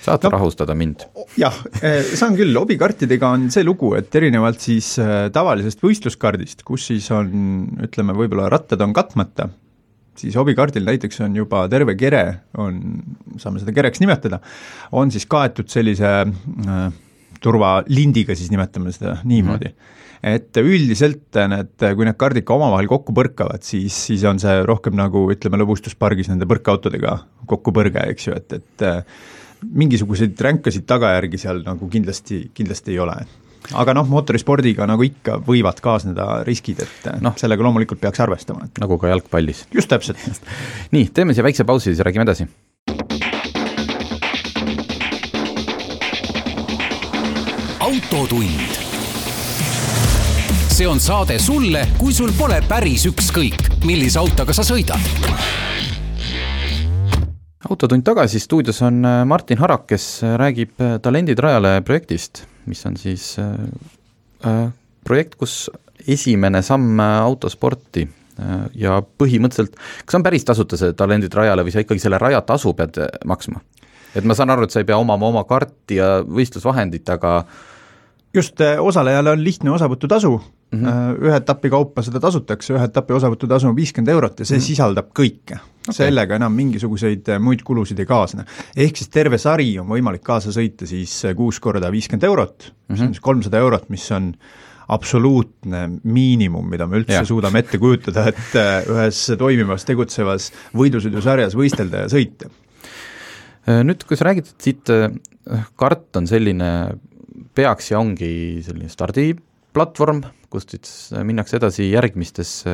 [0.05, 1.09] saad no, rahustada mind?
[1.41, 1.57] jah,
[2.15, 4.93] saan küll, hobikartidega on see lugu, et erinevalt siis
[5.35, 7.33] tavalisest võistluskardist, kus siis on,
[7.89, 9.49] ütleme, võib-olla rattad on katmata,
[10.21, 12.25] siis hobikardil näiteks on juba terve kere,
[12.59, 12.81] on,
[13.41, 14.41] saame seda kereks nimetada,
[14.97, 16.89] on siis kaetud sellise äh,
[17.43, 19.77] turvalindiga, siis nimetame seda niimoodi mm.
[19.77, 19.95] -hmm
[20.27, 24.97] et üldiselt need, kui need kardid ka omavahel kokku põrkavad, siis, siis on see rohkem
[24.99, 29.05] nagu ütleme, lõbustuspargis nende põrkeautodega kokkupõrge, eks ju, et, et äh,
[29.63, 33.17] mingisuguseid ränkasid tagajärgi seal nagu kindlasti, kindlasti ei ole
[33.75, 38.69] aga noh, mootorispordiga nagu ikka, võivad kaasneda riskid, et noh, sellega loomulikult peaks arvestama.
[38.81, 39.67] nagu ka jalgpallis.
[39.75, 40.21] just täpselt
[40.95, 42.49] nii, teeme siia väikse pausi, siis räägime edasi.
[47.87, 48.83] autotund.
[50.77, 55.01] see on saade sulle, kui sul pole päris ükskõik, millise autoga sa sõidad
[57.71, 62.83] autotund tagasi, stuudios on äh, Martin Harak, kes äh, räägib äh, Talendid rajale projektist mis
[62.89, 63.53] on siis äh,
[64.47, 64.69] äh,
[65.07, 65.67] projekt, kus
[66.07, 71.75] esimene samm äh, autosporti äh, ja põhimõtteliselt, kas on päris tasuta see Talendid rajale või
[71.75, 73.63] sa ikkagi selle rajatasu pead äh, maksma?
[74.17, 77.43] et ma saan aru, et sa ei pea omama oma karti ja võistlusvahendit, aga
[78.35, 80.39] just, osalejale on lihtne osavõtutasu
[80.73, 81.23] mm, -hmm.
[81.29, 84.67] ühe etapi kaupa seda tasutakse, ühe etapi osavõtutasu on viiskümmend eurot ja see mm -hmm.
[84.67, 85.95] sisaldab kõike okay..
[86.01, 88.45] sellega enam mingisuguseid äh, muid kulusid ei kaasne.
[88.77, 92.73] ehk siis terve sari on võimalik kaasa sõita siis äh, kuus korda viiskümmend eurot mm,
[92.73, 92.93] -hmm.
[92.93, 93.15] mis on mhm.
[93.15, 94.35] siis kolmsada eurot, mis on
[94.89, 97.25] absoluutne miinimum, mida me üldse ja.
[97.25, 102.51] suudame ette kujutada, et ühes toimivas, tegutsevas võidusõidusarjas võistelda ja sõita.
[103.67, 104.93] Nüüd, kui sa räägid, et siit
[105.75, 106.69] kart on selline,
[107.59, 108.87] peaks ja ongi selline
[109.77, 112.73] stardiplatvorm, kust siis minnakse edasi järgmistesse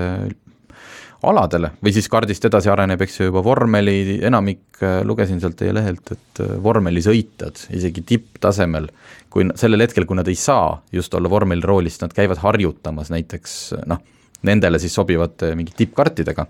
[1.27, 5.75] aladele või siis kardist edasi areneb, eks ju, juba vormeli, enamik, äh, lugesin sealt teie
[5.75, 8.89] lehelt, et äh, vormelisõitjad isegi tipptasemel,
[9.31, 13.57] kui sellel hetkel, kui nad ei saa just olla vormeliroolis, nad käivad harjutamas näiteks
[13.91, 14.03] noh,
[14.47, 16.47] nendele siis sobivate mingi tippkartidega,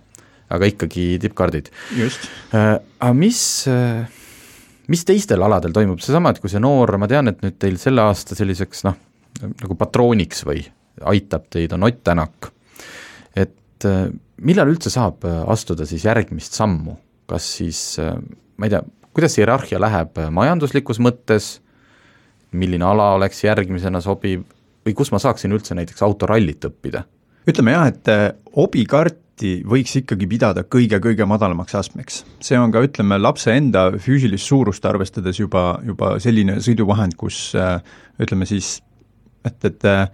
[0.52, 1.68] aga ikkagi tippkardid.
[1.96, 2.28] just.
[2.52, 3.44] Aga mis
[4.92, 8.04] mis teistel aladel toimub, seesama, et kui see noor, ma tean, et nüüd teil selle
[8.04, 8.96] aasta selliseks noh,
[9.40, 10.64] nagu patrooniks või
[11.08, 12.52] aitab teid, on Ott Tänak.
[13.36, 18.14] et äh, millal üldse saab äh, astuda siis järgmist sammu, kas siis äh,
[18.56, 21.56] ma ei tea, kuidas hierarhia läheb majanduslikus mõttes,
[22.52, 24.44] milline ala oleks järgmisena sobiv
[24.84, 27.06] või kus ma saaksin üldse näiteks autorallit õppida?
[27.48, 28.08] ütleme jah, et
[28.54, 32.24] hobikart sporti võiks ikkagi pidada kõige-kõige madalamaks astmeks.
[32.40, 37.54] see on ka, ütleme, lapse enda füüsilist suurust arvestades juba, juba selline sõiduvahend, kus
[38.20, 38.82] ütleme siis,
[39.44, 40.06] et, et äh,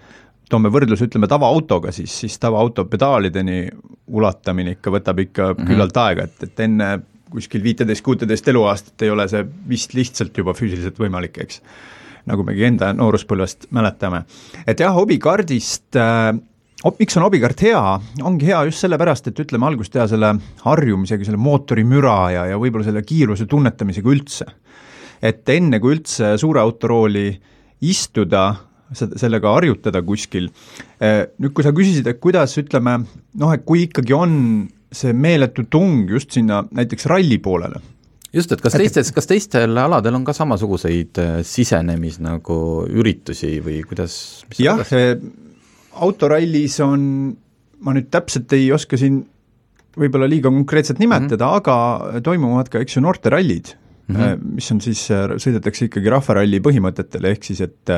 [0.48, 3.68] toome võrdluse, ütleme tavaautoga, siis, siis tavaauto pedaalideni
[4.08, 5.70] ulatamine ikka võtab ikka mm -hmm.
[5.70, 6.98] küllalt aega, et, et enne
[7.30, 11.62] kuskil viiteist, kuuteist eluaastat ei ole see vist lihtsalt juba füüsiliselt võimalik, eks.
[12.28, 14.24] nagu megi enda nooruspõlvest mäletame.
[14.66, 16.38] et jah, hobikaardist äh,
[16.98, 17.82] miks on hobikaart hea,
[18.22, 22.86] ongi hea just sellepärast, et ütleme, algust teha selle harjumisega, selle mootorimüra ja, ja võib-olla
[22.86, 24.46] selle kiiruse tunnetamisega üldse.
[25.22, 27.32] et enne, kui üldse suure auto rooli
[27.80, 28.54] istuda,
[28.96, 30.48] sellega harjutada kuskil.
[31.00, 32.98] Eh, nüüd, kui sa küsisid, et kuidas ütleme,
[33.40, 34.34] noh, et kui ikkagi on
[34.92, 37.82] see meeletu tung just sinna näiteks ralli poolele,
[38.32, 43.82] just, et kas teistes, kas teistel aladel on ka samasuguseid eh, sisenemis nagu üritusi või
[43.88, 44.46] kuidas?
[44.60, 45.16] jah, eh,
[45.98, 47.02] autorallis on,
[47.84, 49.20] ma nüüd täpselt ei oska siin
[49.98, 51.60] võib-olla liiga konkreetselt nimetada mm, -hmm.
[51.60, 54.50] aga toimuvad ka, eks ju, noorterallid mm, -hmm.
[54.56, 57.96] mis on siis, sõidetakse ikkagi rahvaralli põhimõtetel, ehk siis et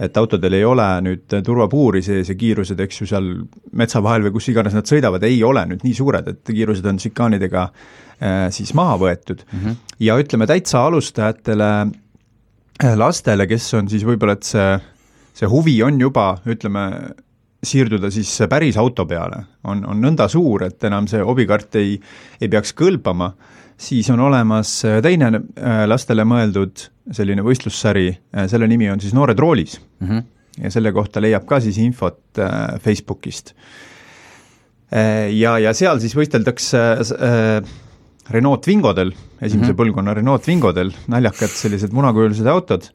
[0.00, 3.30] et autodel ei ole nüüd turvapuuri sees ja kiirused, eks ju, seal
[3.76, 7.00] metsa vahel või kus iganes nad sõidavad, ei ole nüüd nii suured, et kiirused on
[7.02, 9.58] šikaanidega äh, siis maha võetud mm.
[9.58, 9.80] -hmm.
[10.06, 14.70] ja ütleme, täitsa alustajatele äh, lastele, kes on siis võib-olla, et see,
[15.36, 16.86] see huvi on juba, ütleme,
[17.60, 21.98] siirduda siis päris auto peale, on, on nõnda suur, et enam see hobikaart ei,
[22.40, 23.34] ei peaks kõlbama
[23.80, 29.14] siis on olemas äh, teine äh, lastele mõeldud selline võistlussari, äh, selle nimi on siis
[29.16, 30.08] Noored roolis mm.
[30.08, 30.26] -hmm.
[30.64, 32.20] ja selle kohta leiab ka siis infot
[32.84, 33.54] Facebookist.
[34.90, 36.78] Ja, ja seal siis võisteldakse
[38.34, 39.76] Renault Twingodel, esimese mm -hmm.
[39.78, 42.88] põlvkonna Renault Twingodel, naljakad sellised munakujulised autod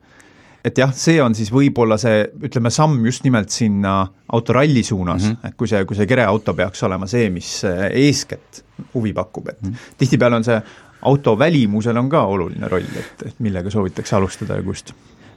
[0.65, 3.99] et jah, see on siis võib-olla see, ütleme, samm just nimelt sinna
[4.33, 5.49] autoralli suunas mm, -hmm.
[5.51, 9.61] et kui see, kui see kereauto peaks olema see, mis eh, eeskätt huvi pakub, et
[9.61, 9.97] mm -hmm.
[9.97, 10.61] tihtipeale on see
[11.01, 14.93] auto välimusel on ka oluline roll, et, et millega soovitakse alustada ja kust?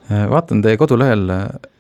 [0.08, 1.28] vaatan teie kodulehel,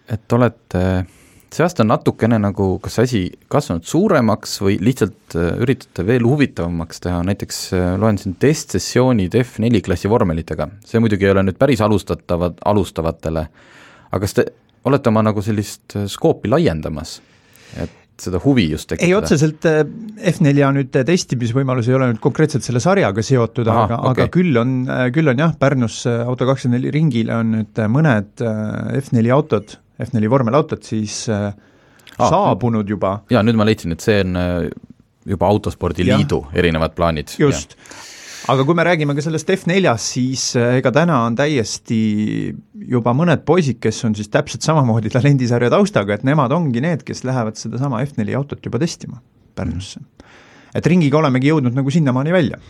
[0.08, 1.06] et olete
[1.54, 7.02] see aasta on natukene nagu kas asi kasvanud suuremaks või lihtsalt äh, üritate veel huvitavamaks
[7.04, 11.82] teha, näiteks äh, loen siin testsessioonid F4 klassi vormelitega, see muidugi ei ole nüüd päris
[11.84, 13.46] alustatavad, alustavatele,
[14.10, 14.48] aga kas te
[14.88, 17.18] olete oma nagu sellist äh, skoopi laiendamas,
[17.80, 19.08] et seda huvi just tekitada?
[19.08, 19.64] ei, otseselt
[20.34, 24.78] F4 nüüd testimisvõimalus ei ole nüüd konkreetselt selle sarjaga seotud, aga okay., aga küll on,
[25.14, 28.42] küll on jah, Pärnus Auto24 ringile on nüüd mõned
[29.00, 31.48] F4 autod F4 vormelautot, siis äh,
[32.18, 33.18] ah, saabunud juba.
[33.32, 34.68] jaa, nüüd ma leidsin, et see on äh,
[35.28, 37.34] juba Autospordiliidu erinevad plaanid.
[37.40, 37.76] just,
[38.48, 42.00] aga kui me räägime ka sellest F4-st, siis äh, ega täna on täiesti
[42.88, 47.24] juba mõned poisid, kes on siis täpselt samamoodi talendisarja taustaga, et nemad ongi need, kes
[47.28, 49.22] lähevad sedasama F4 autot juba testima
[49.58, 50.34] Pärnusse mm..
[50.78, 52.60] et ringiga olemegi jõudnud nagu sinnamaani välja.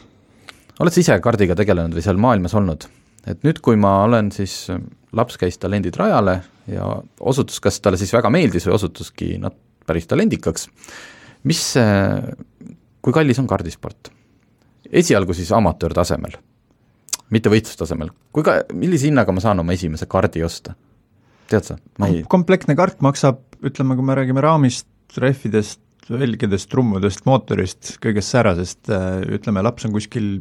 [0.80, 2.88] oled sa ise kardiga tegelenud või seal maailmas olnud?
[3.28, 4.64] et nüüd, kui ma olen siis,
[5.12, 6.40] laps käis talendid rajale
[6.72, 6.88] ja
[7.20, 10.68] osutus, kas talle siis väga meeldis või osutuski nat-, päris talendikaks,
[11.48, 11.62] mis,
[13.02, 14.12] kui kallis on kardisport?
[14.88, 16.38] esialgu siis amatöörtasemel,
[17.34, 20.72] mitte võistlustasemel, kui ka, millise hinnaga ma saan oma esimese kardi osta?
[21.48, 21.76] tead sa?
[22.06, 22.22] Ei...
[22.28, 24.88] komplektne kart maksab, ütleme, kui me räägime raamist,
[25.20, 28.88] rehvidest, velgedest, trummudest, mootorist, kõigest säärasest,
[29.28, 30.38] ütleme, laps on kuskil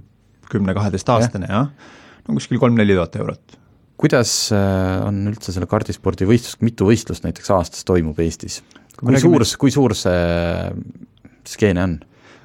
[0.51, 1.95] kümne-kaheteistaastane, jah ja?,
[2.27, 3.57] no kuskil kolm-neli tuhat eurot
[3.97, 8.61] kuidas äh, on üldse selle kardispordi võistlus, mitu võistlust näiteks aastas toimub Eestis?
[8.97, 9.41] kui räägime...
[9.41, 10.19] suur, kui suur see
[11.47, 11.95] skeene on?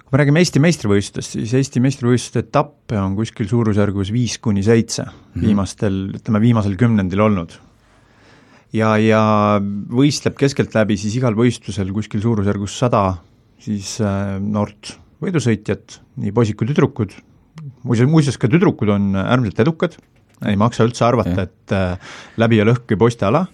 [0.03, 5.07] kui me räägime Eesti meistrivõistlustest, siis Eesti meistrivõistluste etappe on kuskil suurusjärgus viis kuni seitse
[5.09, 7.55] mm viimastel, ütleme viimasel kümnendil olnud.
[8.77, 9.23] ja, ja
[9.93, 13.05] võistleb keskeltläbi siis igal võistlusel kuskil suurusjärgus sada
[13.63, 17.13] siis äh, noort võidusõitjat, nii poisid kui tüdrukud,
[17.87, 20.01] muuseas, muuseas ka tüdrukud on äärmiselt edukad
[20.49, 23.45] ei maksa üldse arvata, et äh, läbi ja lõhki poisteala,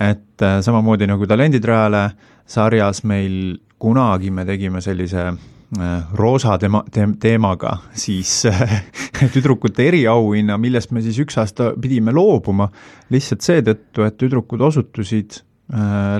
[0.00, 2.08] et äh, samamoodi nagu Talendid rajale
[2.50, 8.42] sarjas meil kunagi me tegime sellise äh, roosa tema, te-, teemaga siis
[9.34, 12.68] tüdrukute eriauhinna, millest me siis üks aasta pidime loobuma,
[13.14, 15.42] lihtsalt seetõttu, et tüdrukud osutusid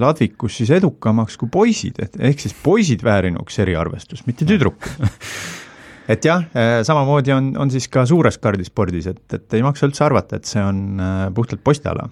[0.01, 5.05] ladvikus siis edukamaks kui poisid, et ehk siis poisid väärinuks eriarvestust, mitte tüdrukud
[6.09, 10.05] et jah, äh, samamoodi on, on siis ka suures kardispordis, et, et ei maksa üldse
[10.07, 12.09] arvata, et see on äh, puhtalt poisteala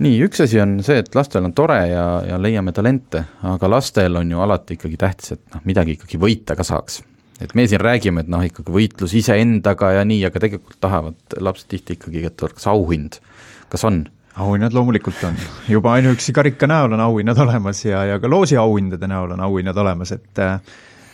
[0.00, 4.16] nii, üks asi on see, et lastel on tore ja, ja leiame talente, aga lastel
[4.20, 7.02] on ju alati ikkagi tähtis, et noh, midagi ikkagi võita ka saaks.
[7.40, 11.68] et me siin räägime, et noh, ikkagi võitlus iseendaga ja nii, aga tegelikult tahavad lapsed
[11.72, 13.20] tihti ikkagi, et oleks auhind.
[13.68, 14.06] kas on?
[14.40, 15.36] auhinnad loomulikult on,
[15.68, 20.14] juba ainuüksi karika näol on auhinnad olemas ja, ja ka loosiauhindade näol on auhinnad olemas,
[20.16, 20.60] et äh,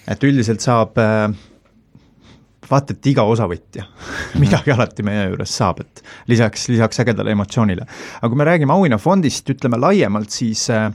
[0.07, 1.33] et üldiselt saab äh,
[2.71, 3.87] vaata et iga osavõtja
[4.43, 7.87] midagi alati meie juures saab, et lisaks, lisaks ägedale emotsioonile.
[8.21, 10.91] aga kui me räägime auhinnafondist, ütleme laiemalt, siis äh,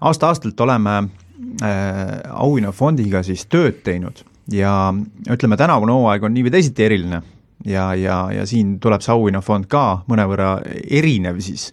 [0.00, 4.24] aasta-aastalt oleme äh, auhinnafondiga siis tööd teinud.
[4.50, 4.92] Ja
[5.30, 7.22] ütleme, tänavune hooaeg on nii või teisiti eriline.
[7.68, 10.54] Ja, ja, ja siin tuleb see auhinnafond ka mõnevõrra
[10.88, 11.68] erinev siis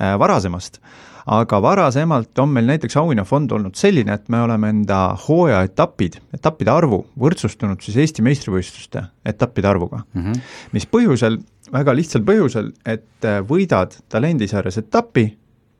[0.00, 0.80] äh, varasemast
[1.26, 7.00] aga varasemalt on meil näiteks auhinnafond olnud selline, et me oleme enda hooajaetapid, etappide arvu
[7.18, 10.22] võrdsustanud siis Eesti meistrivõistluste etappide arvuga mm.
[10.22, 10.44] -hmm.
[10.76, 11.40] mis põhjusel,
[11.72, 15.26] väga lihtsal põhjusel, et äh, võidad talendisarjas etapi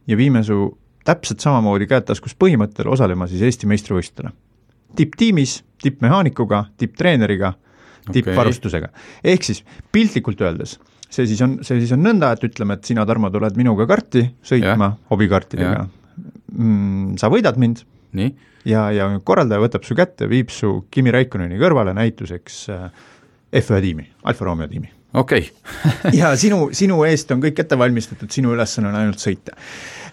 [0.06, 0.72] ja viime su
[1.06, 4.34] täpselt samamoodi käed taskus põhimõttel osalema siis Eesti meistrivõistlustel.
[4.96, 7.52] tipptiimis, tippmehaanikuga, tipptreeneriga,
[8.12, 9.32] tippvarustusega okay..
[9.32, 10.78] ehk siis piltlikult öeldes
[11.10, 14.24] see siis on, see siis on nõnda, et ütleme, et sina, Tarmo, tuled minuga karti
[14.44, 14.98] sõitma yeah.
[15.12, 15.86] hobikartidega
[16.52, 17.84] mm,, sa võidad mind
[18.66, 22.86] ja, ja korraldaja võtab su kätte, viib su Kimi Raikkonneni kõrvale näituseks äh,
[23.56, 24.90] F1 tiimi, Alfa Romeo tiimi.
[25.16, 26.12] okei okay.
[26.20, 29.56] ja sinu, sinu eest on kõik ette valmistatud, sinu ülesanne on ainult sõita.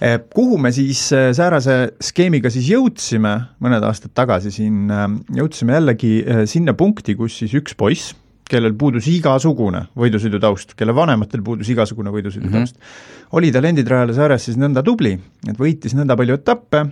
[0.03, 4.91] Äh, kuhu me siis äh, säärase skeemiga siis jõudsime mõned aastad tagasi siin,
[5.33, 6.13] jõudsime jällegi
[6.49, 8.13] sinna punkti, kus siis üks poiss,
[8.53, 13.37] kellel puudus igasugune võidusõidutaust, kelle vanematel puudus igasugune võidusõidutaust mm, -hmm.
[13.39, 15.15] oli talenditrajale saares siis nõnda tubli,
[15.49, 16.85] et võitis nõnda palju etappe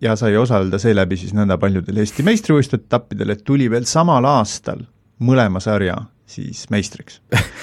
[0.00, 4.82] ja sai osaleda seeläbi siis nõnda paljudel Eesti meistrivõistluste etappidel, et tuli veel samal aastal
[5.20, 7.20] mõlema sarja siis meistriks.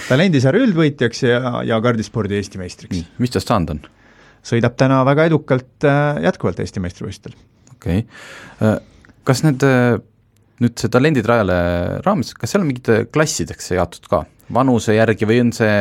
[0.10, 3.04] talendisarja üldvõitjaks ja, ja kardispordi Eesti meistriks.
[3.20, 3.84] mis tast saanud on?
[4.44, 7.38] sõidab täna väga edukalt äh, jätkuvalt Eesti meistrivõistlustel.
[7.76, 8.80] okei okay., äh,
[9.24, 10.00] kas need äh,
[10.62, 11.56] nüüd see talenditrajale
[12.06, 14.24] raames, kas seal on mingid klassideks jaotud ka,
[14.54, 15.74] vanuse järgi või on see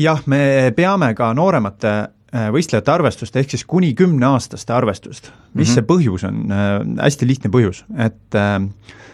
[0.00, 5.30] jah, me peame ka nooremate äh, võistlejate arvestust, ehk siis kuni kümneaastaste arvestust.
[5.54, 5.74] mis mm -hmm.
[5.74, 8.60] see põhjus on, äh, hästi lihtne põhjus, et äh,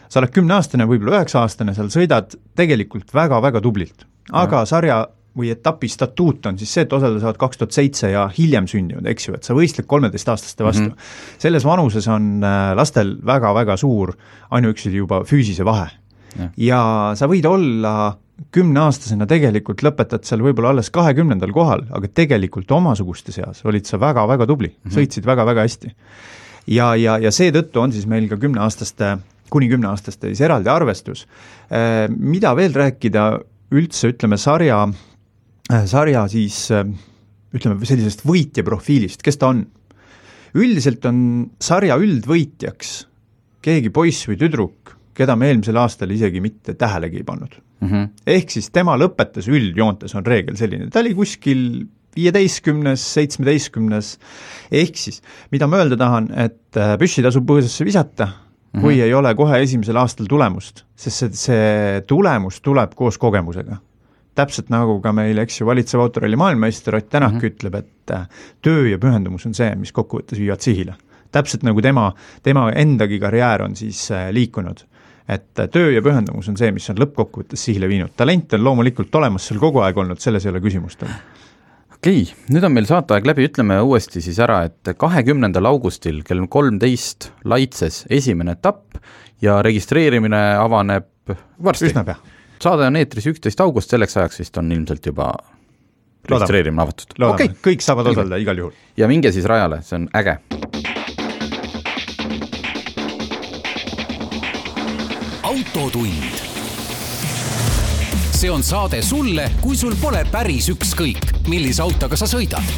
[0.09, 4.67] sa oled kümneaastane, võib-olla üheksa-aastane, seal sõidad tegelikult väga-väga tublilt, aga ja.
[4.67, 5.07] sarja
[5.39, 9.07] või etapi statuut on siis see, et osaleda saavad kaks tuhat seitse ja hiljem sündinud,
[9.09, 10.95] eks ju, et sa võistled kolmeteistaastaste vastu mm.
[10.95, 11.39] -hmm.
[11.47, 14.15] selles vanuses on äh, lastel väga-väga suur
[14.51, 15.91] ainuüksi juba füüsise vahe.
[16.57, 18.19] ja sa võid olla
[18.55, 24.47] kümneaastasena tegelikult lõpetad seal võib-olla alles kahekümnendal kohal, aga tegelikult omasuguste seas olid sa väga-väga
[24.47, 24.95] tubli mm, -hmm.
[24.95, 25.93] sõitsid väga-väga hästi.
[26.67, 29.19] ja, ja, ja seetõttu on siis meil ka kümneaastaste,
[29.51, 31.27] kuni kümneaastaste siis eraldi arvestus.
[31.73, 34.87] Äh, mida veel rääkida üldse, ütleme sarja
[35.69, 36.87] sarja siis äh,
[37.55, 39.67] ütleme, sellisest võitja profiilist, kes ta on?
[40.59, 41.19] üldiselt on
[41.61, 42.93] sarja üldvõitjaks
[43.65, 47.89] keegi poiss või tüdruk, keda me eelmisel aastal isegi mitte tähelegi ei pannud mm.
[47.89, 48.09] -hmm.
[48.39, 51.63] ehk siis tema lõpetas üldjoontes, on reegel selline, ta oli kuskil
[52.19, 54.15] viieteistkümnes, seitsmeteistkümnes,
[54.73, 55.21] ehk siis
[55.53, 58.81] mida ma öelda tahan, et äh, püssi tasub põõsasse visata mm, -hmm.
[58.81, 63.83] kui ei ole kohe esimesel aastal tulemust, sest see, see tulemus tuleb koos kogemusega
[64.39, 67.51] täpselt nagu ka meil, eks ju, valitsev autoralli maailmameister Ott Tänak mm -hmm.
[67.51, 68.29] ütleb, et äh,
[68.63, 70.95] töö ja pühendumus on see, mis kokkuvõttes viivad sihile.
[71.33, 72.13] täpselt nagu tema,
[72.43, 74.87] tema endagi karjäär on siis äh, liikunud.
[75.29, 79.15] et äh, töö ja pühendumus on see, mis on lõppkokkuvõttes sihile viinud, talent on loomulikult
[79.15, 83.27] olemas seal kogu aeg olnud, selles ei ole küsimust okei okay,, nüüd on meil saateaeg
[83.27, 88.97] läbi, ütleme uuesti siis ära, et kahekümnendal augustil kell kolmteist Laitses esimene etapp
[89.43, 91.91] ja registreerimine avaneb varsti.
[91.91, 95.33] üsna pea saade on eetris üksteist august, selleks ajaks vist on ilmselt juba
[96.29, 97.15] registreerimine avatud.
[97.19, 98.77] okei okay., kõik saavad osaleda igal juhul.
[98.97, 100.39] ja minge siis rajale, see on äge.
[105.43, 106.45] autotund.
[108.39, 112.77] see on saade sulle, kui sul pole päris ükskõik, millise autoga sa sõidad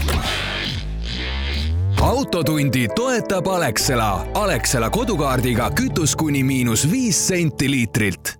[2.00, 4.26] autotundi toetab Alexela.
[4.34, 8.38] Alexela kodukaardiga kütus kuni miinus viis senti liitrilt